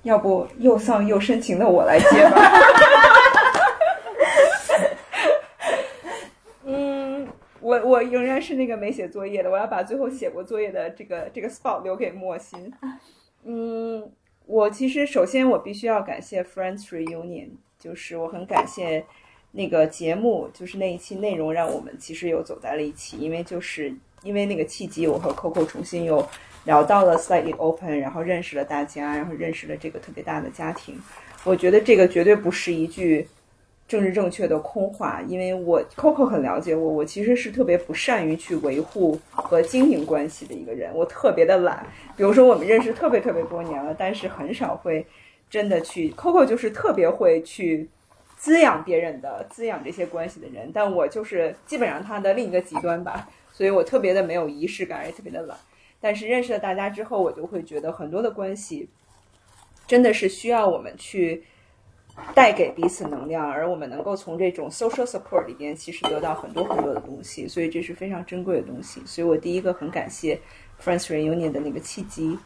[0.03, 2.39] 要不又丧又深情的我来接吧。
[6.65, 7.27] 嗯，
[7.61, 12.71] 我我仍然是那个没写作业的，我要把最后写过作业的这个这个 spot 留给莫欣。
[13.45, 14.12] 嗯，
[14.45, 19.07] 我其实首先我必须要感谢 Friends Reunion，就是我很感谢
[19.53, 23.95] 那个节目，就是那一期内容让我们其实又走在了一起，因为就是
[24.25, 26.27] 因为那个契机，我和 Coco 重新又。
[26.66, 30.99] 聊到了 slightly open，然后认识了大家，然后认识了这个特别大的家庭。
[31.45, 33.29] 我觉得这个绝对不是一句
[33.87, 41.87] 政治正确的空话，因为我 Coco 很了解我，我其实是特别不善于去维护和经营关系的一个人，我特别的懒。
[42.16, 45.05] 比如说我们认识特别特别多年了，但是很少会
[45.51, 47.87] 真的去 Coco 就是特别会去
[48.45, 55.57] 滋养别人的、滋养这些关系的人，但我就是基本上他的另一个极端吧，所以我特别的没有仪式感，也特别的懒。
[55.99, 58.87] 但是认识了大家之后，我就会觉得很多的关系
[59.87, 61.43] 真的是需要我们去
[62.35, 69.01] 带给彼此能量，而我们能够从这种 social support 里边其实得到很多很多的东西，所以这是非常珍贵的东西。
[69.07, 70.39] 所以我第一个很感谢
[70.83, 72.39] Friends Reunion 的那个契机。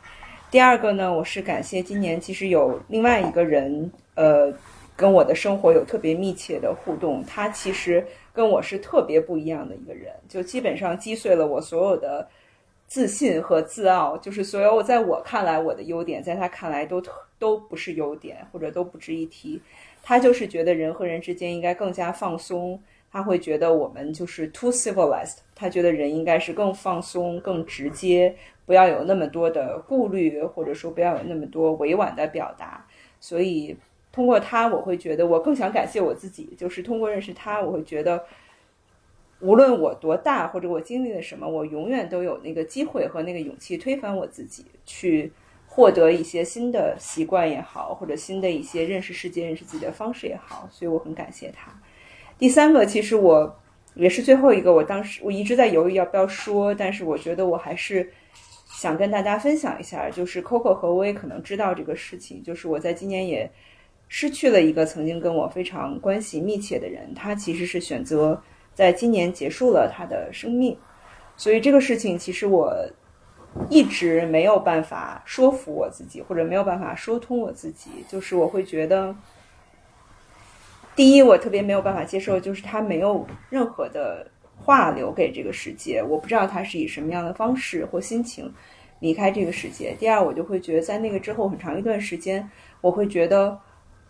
[0.49, 4.55] 第二个呢，我是感谢今年其实有另外一个人，呃，
[4.99, 7.25] 跟我的生活有特别密切的互动。
[7.25, 12.29] 他其实跟我是特别不一样的一个人，就基本上击碎了我所有的。
[12.91, 19.61] 自信和自傲，就是所有在我看来我的优点，在他看来都特都不是优点，或者都不值一提。
[20.03, 22.81] 他就是觉得人和人之间应该更加放松，
[23.13, 25.37] 他会觉得我们就是 too civilized。
[25.55, 28.35] 他觉得人应该是更放松、更直接，
[28.65, 32.87] 不要有那么多的顾虑，或者说不要有那么多委婉的表达。
[33.21, 33.77] 所以
[34.19, 38.25] 通过他，我会觉得我更想感谢我自己，就是通过认识他，我会觉得。
[39.41, 45.33] 无论我多大，或者我经历了什么，我永远都有那个机会和那个勇气推翻我自己，去
[45.69, 50.69] 获得一些新的习惯也好，或者新的一些认识世界、认识自己的方式也好。
[50.73, 51.71] 所以我很感谢他。
[52.37, 53.57] 第三个，其实我
[53.95, 58.11] 也是最后一个，我当时我一直在犹豫要不要说，但是我觉得我还是
[58.73, 63.49] 想跟大家分享一下，就是 Coco 和我可能知道这个事情，就是我在今年也
[64.09, 68.43] 失去了一个曾经跟我非常关系密切的人，他其实是选择。
[68.75, 70.79] 在今年结束了他的生命，
[71.37, 72.73] 所以这个事情其实我
[73.69, 77.91] 一直没有办法说服我自己，或者没有办法说通我自己。
[78.09, 79.13] 就是我会觉得，
[80.95, 88.49] 第一，我特别没有办法接受，就是他没有任何的话留给这个世界，我不知道他是以什么样的方式或心情
[89.01, 89.93] 离开这个世界。
[89.99, 92.49] 第二，我就会觉得，在那个之后很长一段时间，
[92.81, 93.59] 我会觉得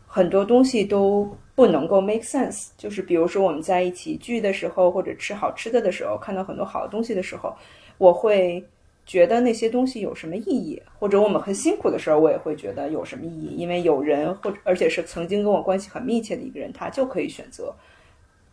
[0.08, 1.30] 很多东西都。
[1.58, 7.52] 不能够 make sense，就是比如说我们在一起聚的时候，或者吃好吃的的时候，看到很多好的东西的时候，
[7.98, 8.64] 我会
[9.04, 17.74] 觉得那些东西有什么意义，或者我们很辛苦的时候，我也会觉得有什么意义，因为有人或者而且是曾经跟我关系很密切的一个人，他就可以选择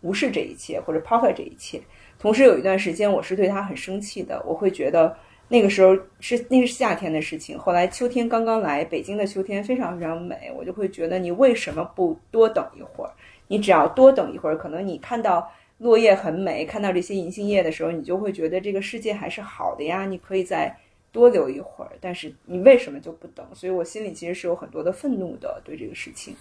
[0.01, 1.79] 无视这一切或者抛开这一切。
[2.17, 5.15] 同时有一段时间我是对他很生气的，我会觉得
[5.47, 13.11] 那个时候是那是夏天的事情，后来秋天刚刚来，北京的秋天非常非常美，我就会觉得你为什么不多等一会儿？
[13.47, 15.51] 你只要多等一会儿，可能你看到。
[15.79, 20.05] 落叶很美，看到这些银杏叶的时候，你就会觉得这个世界还是好的呀。
[20.05, 20.73] 你可以再
[21.11, 23.45] 多留一会儿，但是你为什么就不等？
[23.53, 26.33] 所以我心里其实是有很多的愤怒的对这个事情。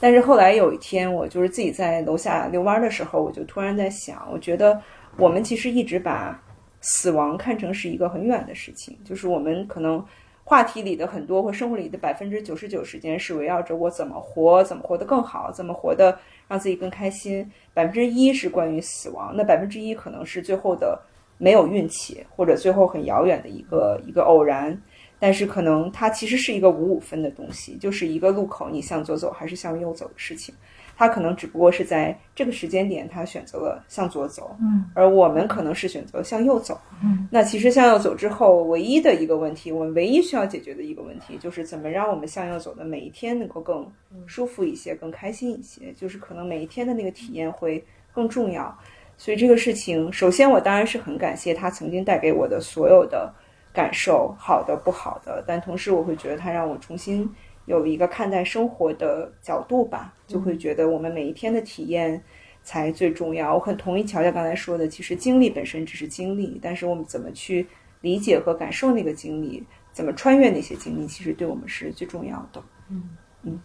[0.00, 4.80] 但是后来有一天，我就是自己在楼下遛弯的时候，我就突然在想，我觉得
[5.18, 6.42] 我们其实一直把
[6.82, 10.04] 死亡看成是一个很远的事情，就是我们可能
[10.44, 16.18] 话题里的很多或生活里的百分之九十九时间是围绕着我怎么活，怎么活得更好，怎么活得。
[16.48, 21.00] 让自己更开心，百分之一是关于死亡，那百分之一可能是最后的
[21.38, 24.78] 没有运气，或者最后很遥远的一个一个偶然，
[25.18, 30.54] 但是可能它其实是一个五五分的东西，就是一个路口，你向左走还是向右走的事情。
[30.96, 37.26] 他可能只不过是在这个时间点，他选择了向左走，嗯，而我们可能是选择向右走，嗯。
[37.30, 43.90] 那其实向右走之后，唯一的一个问题，我们唯一需要解决的一个问题，就是怎么让我们向右走的每一天能够更
[44.26, 48.76] 舒服一些，更开心一些，就是可能每一天的那个体验会更重要。
[49.16, 53.32] 所以这个事情，首先我当然是很感谢他曾经带给我的所有的
[53.72, 57.28] 感受，好的、不好的，但同时我会觉得他让我重新。
[57.66, 62.22] 有了一个看待生活的角度吧，就会觉得我们每一天的体验
[62.62, 63.54] 才最重要。
[63.54, 67.66] 我很同意乔乔刚才说的，其实经历本身只是经历，但是我们怎么去
[68.00, 72.62] 理解和感受那个经历，怎么穿越那些经历，其实对我们是最重要的。
[72.90, 73.60] 嗯嗯，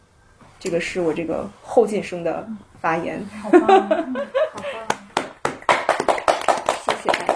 [0.60, 2.48] 这个是我这个后进生的
[2.80, 3.24] 发言。
[3.42, 4.88] 好棒， 好棒，
[6.86, 7.34] 谢谢大家。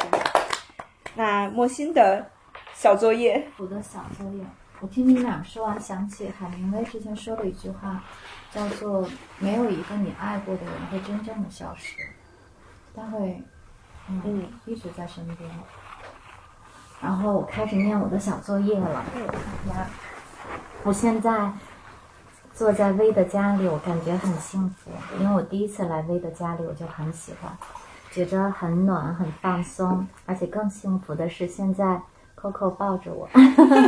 [1.15, 2.25] 那莫欣的
[2.73, 4.43] 小作业，我的小作业。
[4.81, 8.03] 我听你们俩说完，想起海明威之前说的一句话，
[8.51, 9.07] 叫做
[9.37, 11.97] “没有一个你爱过的人会真正的消失，
[12.95, 13.43] 他会，
[14.09, 15.47] 嗯，一直在身边。”
[16.99, 19.03] 然后我开始念我的小作业了。
[19.69, 19.87] 呀，
[20.81, 21.53] 我现在
[22.51, 27.55] 坐在薇的家里，我感觉很幸福，因为我第一次来薇的家里，我就很喜欢，
[28.09, 32.01] 觉着很暖、很放松，而且更幸福的是现在。
[32.41, 33.29] Coco 抱着我，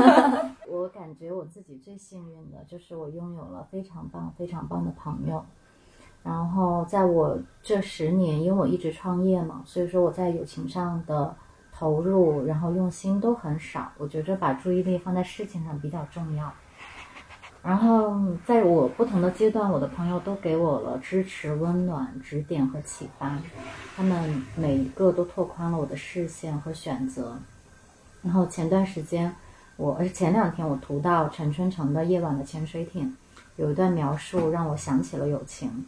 [0.70, 5.43] 我感觉我自己最幸运的就是我拥有了非常棒、非常棒的朋友。
[6.22, 11.36] 然后在我这十年，因为我一直创业嘛，所以说我在友情上的
[11.72, 13.91] 投入，然后用心都很少。
[13.97, 16.54] 我觉着把注意力放在事情上比较重要。
[17.64, 23.38] 然后在我不同的阶段，我的朋友都给我了支持、温暖、指点和启发。
[23.95, 27.38] 他们每一个都拓宽了我的视线和选择。
[28.24, 29.36] 然后前段时间，
[29.76, 33.07] 我而前两天我读到陈春成的《夜晚的潜水艇》，
[33.57, 35.86] 有一段描述让我想起了友情。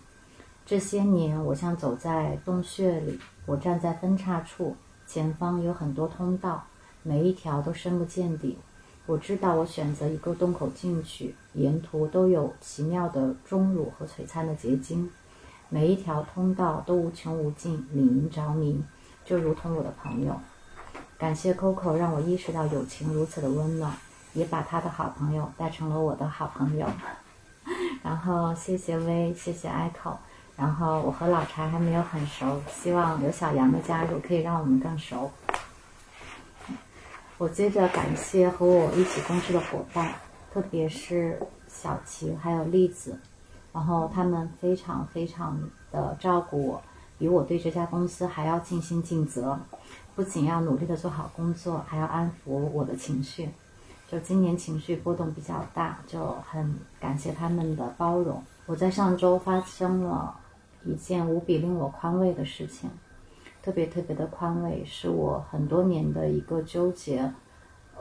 [0.65, 4.75] 这些年，我像走在洞穴里，我站在分叉处，
[5.07, 6.65] 前方有很多通道，
[7.03, 8.57] 每一条都深不见底。
[9.05, 15.09] 我知道，我选择一个洞口进去，沿途都有奇妙的钟乳和璀璨的结晶，
[15.69, 18.83] 每一条通道都无穷无尽，令人着迷，
[19.23, 20.37] 就如同我的朋友。
[21.17, 23.93] 感谢 Coco 让我意识到友情如此的温暖，
[24.33, 26.87] 也把他的好朋友带成了我的好朋友。
[28.03, 30.15] 然后谢谢薇，谢谢 Echo。
[30.57, 35.31] 然后我和老柴还没有很熟，希望刘小杨的加入可以让我们更熟。
[37.37, 40.13] 我接着感谢和我一起共事的伙伴，
[40.53, 41.37] 特别是
[41.67, 43.19] 小齐还有栗子，
[43.73, 45.59] 然后他们非常非常
[45.91, 46.81] 的照顾我，
[47.17, 49.59] 比我对这家公司还要尽心尽责。
[50.15, 53.49] 不仅要努力的做好工作，还要安抚我的情绪。
[54.07, 58.41] 就今年情绪波动比较大，就很感谢他们的包容。
[58.65, 60.33] 我在上周发生了
[60.85, 62.89] 一件无比令我宽慰的事情，
[63.61, 67.33] 特别特别的宽慰，是我很多年的一个纠结。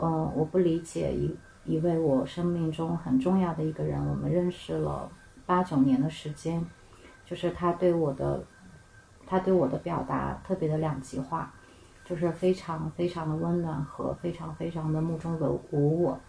[0.01, 5.11] 嗯，我不理解一一位我生命中很重要的一个人，我们认识了
[5.47, 6.65] 八九年的时间，
[7.27, 8.45] 就是他对我的，
[9.27, 11.53] 他对我的表达特别的两极化。
[12.05, 15.39] 就是非常非常的温暖和非常非常的目中
[15.71, 16.21] 无我，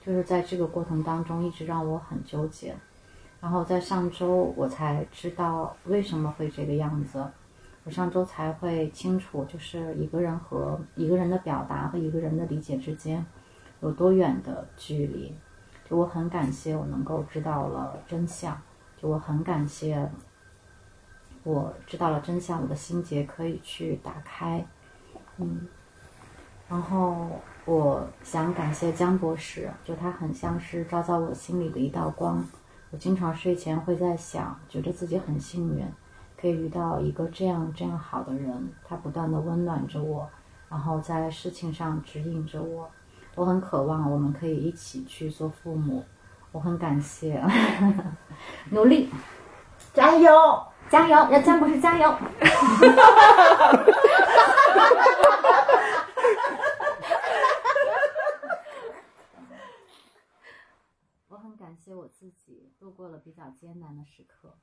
[0.00, 2.74] 就是在这个过程当中一直让我很纠结，
[3.40, 7.26] 然后在上周我才知道为什么会这个样子，
[7.82, 13.26] 我上周才会清楚，就是一个人和一个人的表达和一个人的理解之间
[13.80, 15.34] 有多远的距离，
[15.90, 18.56] 就我很感谢我能够知道了真相，
[18.96, 20.08] 就我很感谢
[21.42, 24.64] 我知道了真相，我的心结可以去打开。
[25.38, 25.66] 嗯，
[26.68, 27.28] 然后
[27.64, 32.44] 我想感谢江博士，就他很像是照在我心里的一道光。
[32.90, 35.84] 我经常睡前会在想，觉得自己很幸运，
[36.40, 40.28] 可以遇到一个这样这样好的人，他不断的温暖着我，
[40.68, 42.88] 然后在事情上指引着我。
[43.34, 46.04] 我很渴望我们可以一起去做父母。
[46.52, 47.42] 我很感谢，
[48.70, 49.10] 努力，
[49.92, 50.30] 加油！
[50.88, 51.32] 加油！
[51.32, 52.14] 要江博士加油！
[61.28, 64.54] 我很感谢我自己度过了比较艰难的时刻。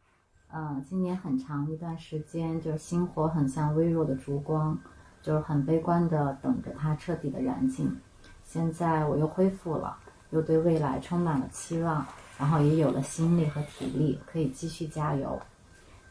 [0.53, 4.77] 嗯，今年很长一段时间，就是星火很像微弱的烛光，
[5.21, 7.97] 就是很悲观的等着它彻底的燃尽。
[8.43, 9.97] 现在我又恢复了，
[10.31, 12.05] 又对未来充满了期望，
[12.37, 15.41] 然后也有了心力和体力，可以继续加油。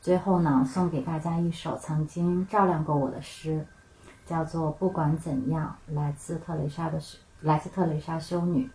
[0.00, 3.66] 最后呢，送给大家一首曾经照亮过我的诗，
[4.30, 8.70] 叫做《不管怎样》，来自特蕾莎的修来自特蕾莎修女。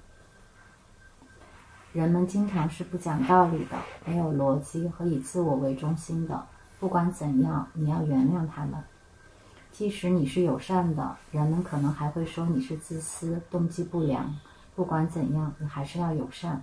[1.94, 6.46] 人们经常是不讲道理的，没有逻辑和以自我为中心的。
[6.78, 8.84] 不管怎样，你要原谅他们。
[9.72, 14.36] 即使你是友善的，人们可能还会说你是自私、动机不良。
[14.76, 16.62] 不管怎样，你还是要友善。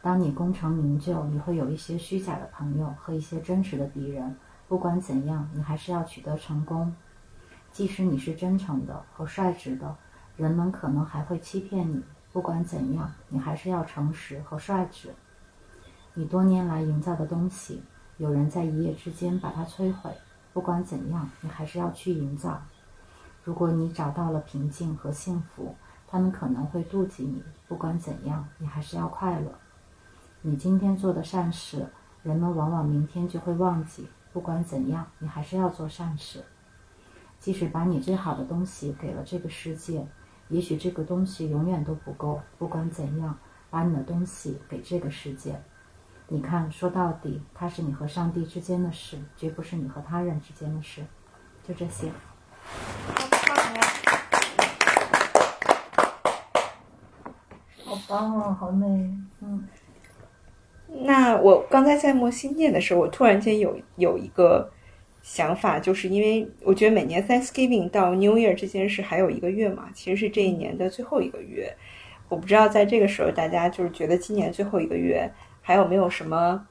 [0.00, 4.34] 当你功成名就，你会有一些虚假的朋友和一些真实的敌人。
[4.68, 6.96] 不管怎样，你还是要取得成功。
[7.72, 9.96] 即使你是真诚的和率直的，
[10.36, 12.02] 人们可能还会欺骗你。
[12.32, 15.14] 不管怎样，你还是要诚实和率直。
[16.14, 17.82] 你多年来营造的东西，
[18.18, 20.10] 有人在一夜之间把它摧毁。
[20.52, 22.60] 不管怎样，你还是要去营造。
[23.44, 25.74] 如果你找到了平静和幸福，
[26.06, 27.42] 他们可能会妒忌你。
[27.68, 29.52] 不管怎样，你还是要快乐。
[30.42, 31.86] 你今天做的善事，
[32.22, 34.08] 人们往往明天就会忘记。
[34.32, 36.44] 不管怎样，你还是要做善事。
[37.40, 40.06] 即使把你最好的东西给了这个世界，
[40.48, 42.40] 也许这个东西永远都不够。
[42.58, 43.36] 不管怎样，
[43.70, 45.58] 把你的东西给这个世界。
[46.28, 51.02] 你看，说到底，它是你和上帝之间的事，绝不是你和他人之间的事。
[51.66, 52.12] 就这些。
[57.84, 58.86] 好棒哦，好美，
[59.40, 59.66] 嗯。
[61.02, 64.70] 那我刚才在默心念的时候，我突然间有有一个
[65.22, 71.74] 想法，就是因为我觉得每年 Thanksgiving 到 New Year 这件事还有一个月嘛，其实是这一年的最后一个月。
[72.28, 76.66] 我不知道在这个时候，大家就是觉得今年最后一个月还有没有什么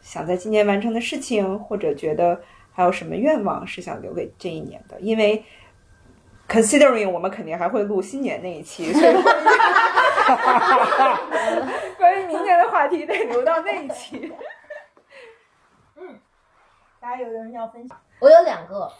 [0.00, 2.40] 想在今年完成的事情，或者觉得
[2.72, 4.98] 还有什么愿望是想留给这一年的？
[5.00, 5.44] 因为
[6.48, 9.12] considering 我们肯定还会录新年那一期，所以
[11.98, 14.32] 关于明年的话题得留到那一期。
[17.04, 17.94] 大家有人要分享？
[18.18, 18.90] 我有两个，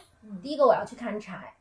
[0.42, 1.54] 第一个我要去看柴，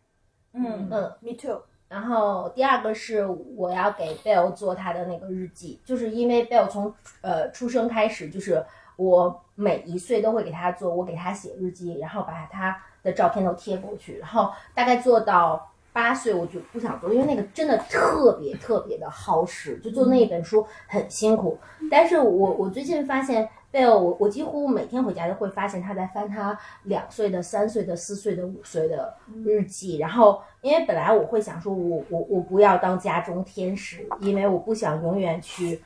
[0.52, 1.62] 嗯嗯，Me too。
[1.88, 3.26] 然后第二个是
[3.56, 8.62] 我要给 Bell 做他的那个日记，就是因为 Bell 从呃出生开始，就是
[8.98, 21.58] 我每一岁都会给他做，我给他写日记，然后把他的照片都贴过去，然后大概做到八岁我就不想做，因为那个真的特别特别的耗时，就做那一本书很辛苦。
[21.90, 29.14] 但是我我最近发现 Bell，我我几乎每天回家都会发现他在翻他两岁的、三岁的、四岁的、五岁的
[29.44, 30.42] 日记，然后。
[30.64, 35.84] 因为本来我会想说我，我我不要当家中天使，因为我不想永远去，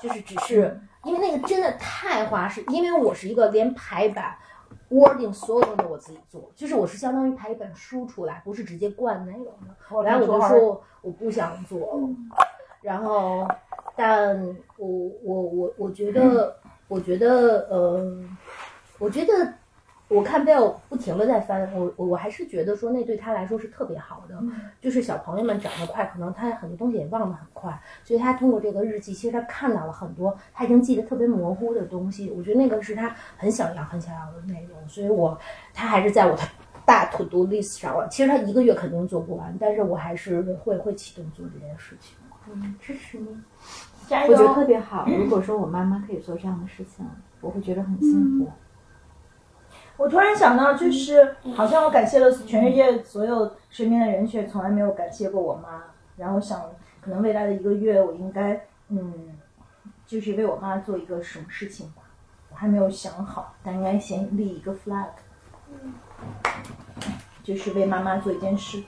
[0.00, 4.34] 就是只是因为那个真的太花式，因为我是一个连排版、
[4.90, 10.02] wording 所有东西我自己做，就是我是相当于排一本书出来，不是直接灌内容的。
[10.02, 12.08] 然后我就说我不想做了，
[12.80, 13.46] 然后，
[13.94, 14.36] 但
[14.78, 14.88] 我
[15.22, 16.56] 我我我觉得，
[16.92, 18.24] 我觉得，呃，
[18.98, 19.32] 我觉得。
[20.08, 24.38] 我看 Bell 不停的在翻，我我我还是觉得说那对他来说是特别好的，
[24.78, 35.38] 就是小朋友们长得快，可能他很多东西也忘得很快，所以他通过这个日记，其实他看到了很多他已经记得特别模糊的东西，我觉得那个是他很想要很想要的内容，所以我
[35.72, 36.42] 他还是在我的
[36.84, 38.06] 大 to do list 上了。
[38.08, 42.14] 其实他一个月肯定做不完，但是我还是会会启动做这件事情。
[42.50, 43.28] 嗯，支持你，
[44.08, 45.04] 加我觉得特别好。
[45.10, 47.06] 如果说我妈妈可以做这样的事情，
[47.40, 48.50] 我会觉得很幸福。
[49.96, 55.82] 我突然想到，就是好像我感谢了全世界所有身边的人，却从来没有感谢过我妈。
[56.16, 56.60] 然后想，
[57.00, 59.14] 可能未来的一个月，我应该，嗯，
[60.06, 62.02] 就是为我妈做一个什么事情吧。
[62.50, 65.08] 我还没有想好，但应该先立一个 flag，
[67.42, 68.82] 就是为妈妈做一件事。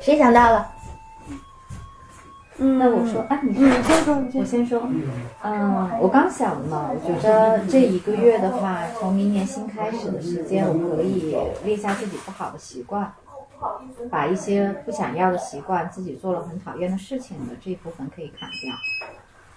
[0.00, 0.73] 谁想到了？
[2.58, 4.88] 嗯，那我说，啊，你嗯，先说，你我先说。
[5.42, 13.12] 嗯，我刚想呢，我觉得这一个月的话，从明年新开始的时间，我可以列下自己不好的习惯，
[14.08, 18.72] 把一些不想要的习惯，自己做了很讨厌的事情的这一部分可以砍掉。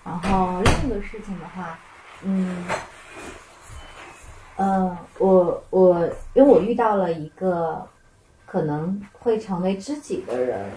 [0.04, 1.78] 然后另一个事情的话，
[2.24, 2.66] 嗯，
[4.56, 7.86] 呃，我我因为我遇到了一个
[8.48, 10.72] 可能会成为知己的人，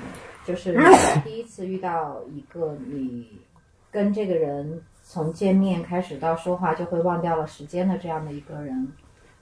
[0.50, 0.76] 就是
[1.22, 3.38] 第一次遇到一个你
[3.88, 8.88] 跟这个人从见面开始到说话就会忘掉了时间的这样的一个人，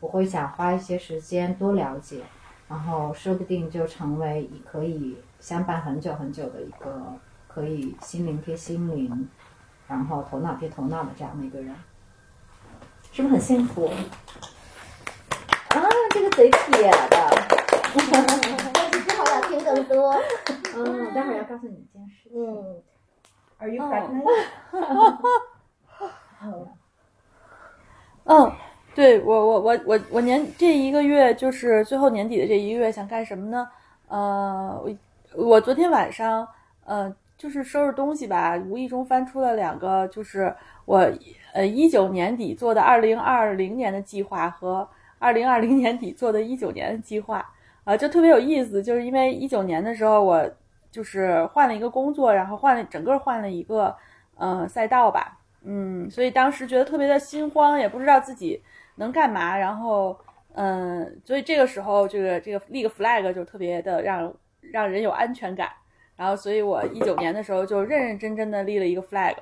[0.00, 2.20] 我会想花一些时间多了解，
[2.68, 7.02] 然后说不定就成为可以相伴很久很久的一个
[7.46, 9.26] 可以心灵贴心灵，
[9.86, 11.74] 然后头脑贴头脑的这样的一个人，
[13.12, 13.86] 是不是很幸福？
[15.70, 15.80] 啊，
[16.10, 18.58] 这个贼撇的。
[19.74, 20.12] 更多。
[20.76, 22.30] 嗯，我待会儿要告诉你一件事。
[22.34, 22.82] 嗯
[23.58, 24.28] ，Are you 哦 pregnant？
[28.24, 28.52] 嗯，
[28.94, 33.68] 对我我我我我年这一个月就是最后年底的这一个月想干什么呢？
[34.08, 34.80] 呃，
[35.34, 36.46] 我我昨天晚上
[36.84, 40.54] 呃就是收拾东西吧，无意中翻出了两个，就是
[40.84, 41.10] 我
[41.52, 44.88] 呃一九年底做的二零二零年的计划和
[45.18, 47.44] 二零二零年底做的一九年的计划，
[47.88, 50.46] 啊、就特别有意思，就是因为一九年的时候我
[50.90, 53.96] 就是换了一个工作，然后换了整个换了一个
[54.36, 58.62] 呃赛道吧，嗯，所以当时觉得特别的心慌，也不知道自己
[58.96, 60.14] 能干嘛，然后，
[60.52, 65.70] 嗯，所以这个时候这个这个立个 flag 就特别的让让人有安全感，
[66.14, 69.34] 然后，所以我一九年的时候就认认真真的立了一个 flag，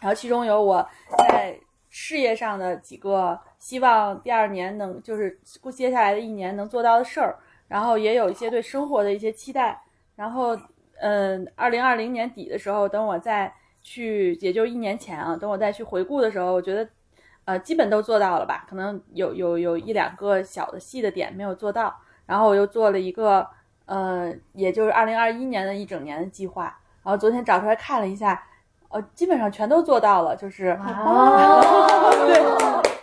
[0.00, 0.84] 然后其中有我
[1.16, 1.56] 在
[1.90, 5.38] 事业上的几个希望第二年能就是
[5.72, 7.38] 接下来的一年能做到的事儿，
[7.68, 9.80] 然后也有一些对生活的一些期待，
[10.16, 10.58] 然后，
[11.00, 16.88] 嗯，二零二零年底的时候，等我再去，也就一年前啊，等我再去回顾的时候，我觉得，
[17.44, 21.94] 呃，基本都做到了吧，可能有有有一两个小的细的点没有做到，
[22.26, 23.46] 然后我又做了一个，
[23.86, 26.64] 呃，也就是二零二一年的一整年的计划，
[27.02, 28.42] 然后昨天找出来看了一下，
[28.88, 30.78] 呃，基本上全都做到了，就是，
[32.26, 32.34] 对
[32.82, 32.97] 对，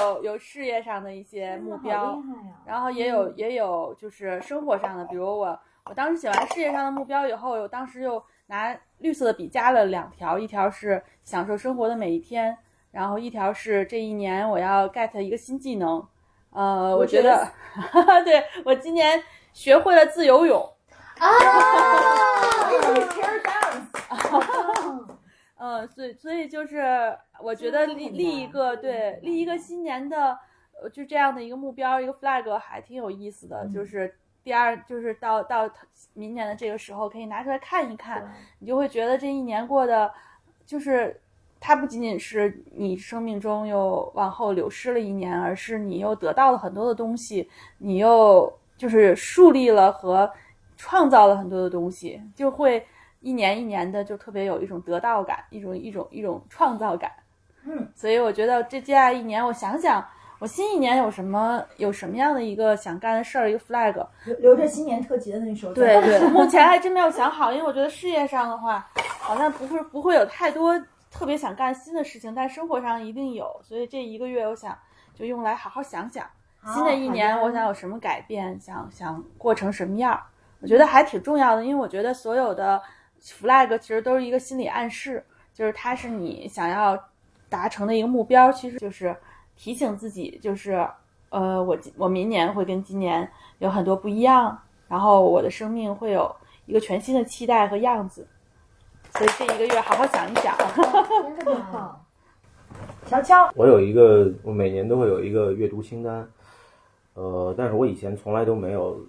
[0.00, 2.20] 有有事业上的一些目标！
[2.64, 12.56] 然后也有也有就是生活上的，比如我我当时写完事业上的目标以后，我当时又拿绿色的笔加了两条，一条是享受生活的每一天，
[12.90, 16.06] 然后一条是这一年我要 get 一个新技能。
[16.50, 17.46] 呃，我觉得，
[18.24, 19.22] 对我今年
[19.52, 20.60] 学会了自由泳。
[21.18, 21.28] 啊，
[25.58, 30.38] 嗯，所以所以就是我觉得立立一个对立一个新年的
[30.80, 34.14] 呃就这样的一个目标一个 flag 还挺有意思的，就是
[34.44, 35.68] 第二就是到到
[36.14, 40.10] 明年的这个时候可以拿出来看一看，你就会觉得这一年过的
[40.64, 41.20] 就是
[41.60, 50.30] 它不仅仅是你生命中又往后流失了一年，而是你又得到了很多的东西，你又就是树立了和
[50.76, 52.86] 创造了很多的东西，就会
[53.20, 57.10] 一年一年的就特别有一种得到感，一种一种一种创造感。
[57.64, 60.04] 嗯，所以我觉得这接下来一年，我想想
[60.38, 63.94] 我新一年有什么有什么样的一个想干的事儿，一个 flag。
[64.24, 68.88] 留留着新年特辑的那时候对对， 目前还真没有想好，因为我觉得事业上的话，
[69.18, 70.80] 好像不会不会有太多
[71.10, 74.78] 特别想干新的事情，但生活上一定有，所以这一个月我想
[75.14, 76.24] 就用来好好想想，
[76.72, 80.22] 新的一年我想有什么改变，想想过成什么样儿，
[80.60, 82.80] 我觉得还挺重要的，因为我觉得所有的
[83.22, 86.98] flag 其实都是一个心理暗示，就是它是你想要
[87.48, 89.16] 达成的一个目标，其实就是
[89.56, 90.86] 提醒自己，就是
[91.30, 93.28] 呃，我今我明年会跟今年
[93.58, 94.58] 有很多不一样，
[94.88, 96.34] 然后我的生命会有
[96.66, 98.26] 一个全新的期待和样子，
[99.14, 100.56] 所以这一个月好好想一想。
[101.36, 102.04] 真的好。
[103.06, 106.28] 乔乔，我有一个，我每年都会有一个阅读清单，
[107.14, 109.00] 呃，但是我以前从来都没有，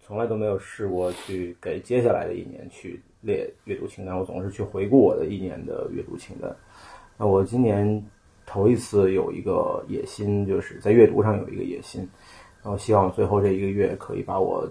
[0.00, 6.54] 从来都没有试过去给接下来的一年去列阅读清单，我总是去回顾我的一年的阅读清单。
[7.16, 8.04] 那我今年
[8.44, 12.06] 头一次有一个野心，就是在阅读上有一个野心，
[12.62, 14.70] 然后希望最后这一个月可以把我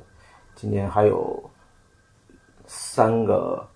[0.53, 1.43] 今年还有
[2.67, 3.67] 三个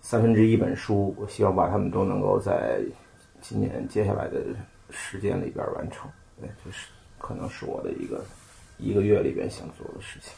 [0.00, 2.80] 三分之一本书，我希望把它们都能够在
[3.40, 4.42] 今年接下来的
[4.90, 6.10] 时间里边完成。
[6.40, 6.88] 对，这是
[7.18, 8.24] 可能是我的一个
[8.78, 10.32] 一个月里边想做的事情。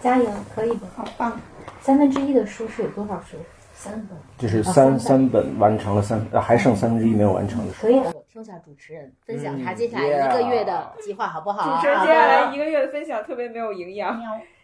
[0.00, 0.86] 加油，可以的。
[0.96, 1.40] 好棒！
[1.80, 3.36] 三分之一的书是有多少书？
[3.74, 4.16] 三本。
[4.38, 7.82] 这是啊三三三本完成了三，呃还剩三分之一没有完成的书。
[7.82, 8.12] 可以的。
[8.14, 11.76] 我听一下主持人分享他嗯接下来一个月的计划，好不好？
[11.76, 14.20] 主持人接下来一个月的分享特别没有营养，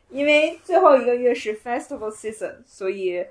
[0.08, 3.26] 因为最后一个月是 festival season，所以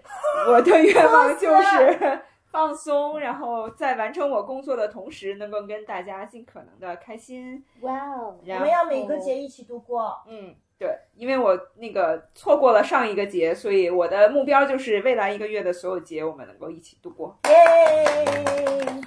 [0.48, 2.20] 我的愿望就是
[2.52, 7.64] 放松，然后在完成我工作的同时，能够跟大家尽可能的开心。
[7.82, 8.36] 哇哦！
[8.46, 10.22] 我们要每个节一起度过。
[10.28, 17.36] 嗯，对，因为我那个错过了上一个节，所以我的目标就是未来一个月的所有节我们能够一起度过。
[17.46, 17.56] 耶，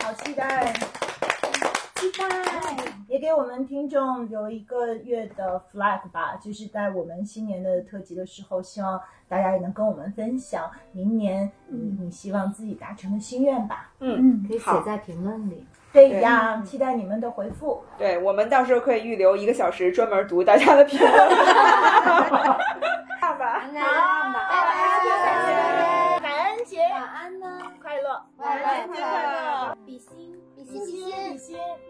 [0.03, 0.73] 好期待！
[1.95, 2.29] 期待。
[3.07, 13.93] 也给我们听众留一个月的 flag 吧，就是在我们新年的特辑的时候，希望大家也能跟我们分享明年你你希望自己达成的心愿吧。
[13.99, 15.67] 嗯，可以写在评论里。
[15.93, 17.83] 对呀，期待你们的回复。
[17.99, 21.11] 对，我们到时候可以预留一个小时专门读大家的评论。
[23.21, 23.81] 看吧，拜
[25.11, 26.81] 拜，感恩节。
[26.83, 31.11] 晚安呢，快乐，晚安感恩节快乐，比心，比比心，比心。
[31.33, 31.39] 比心。
[31.39, 31.90] 心。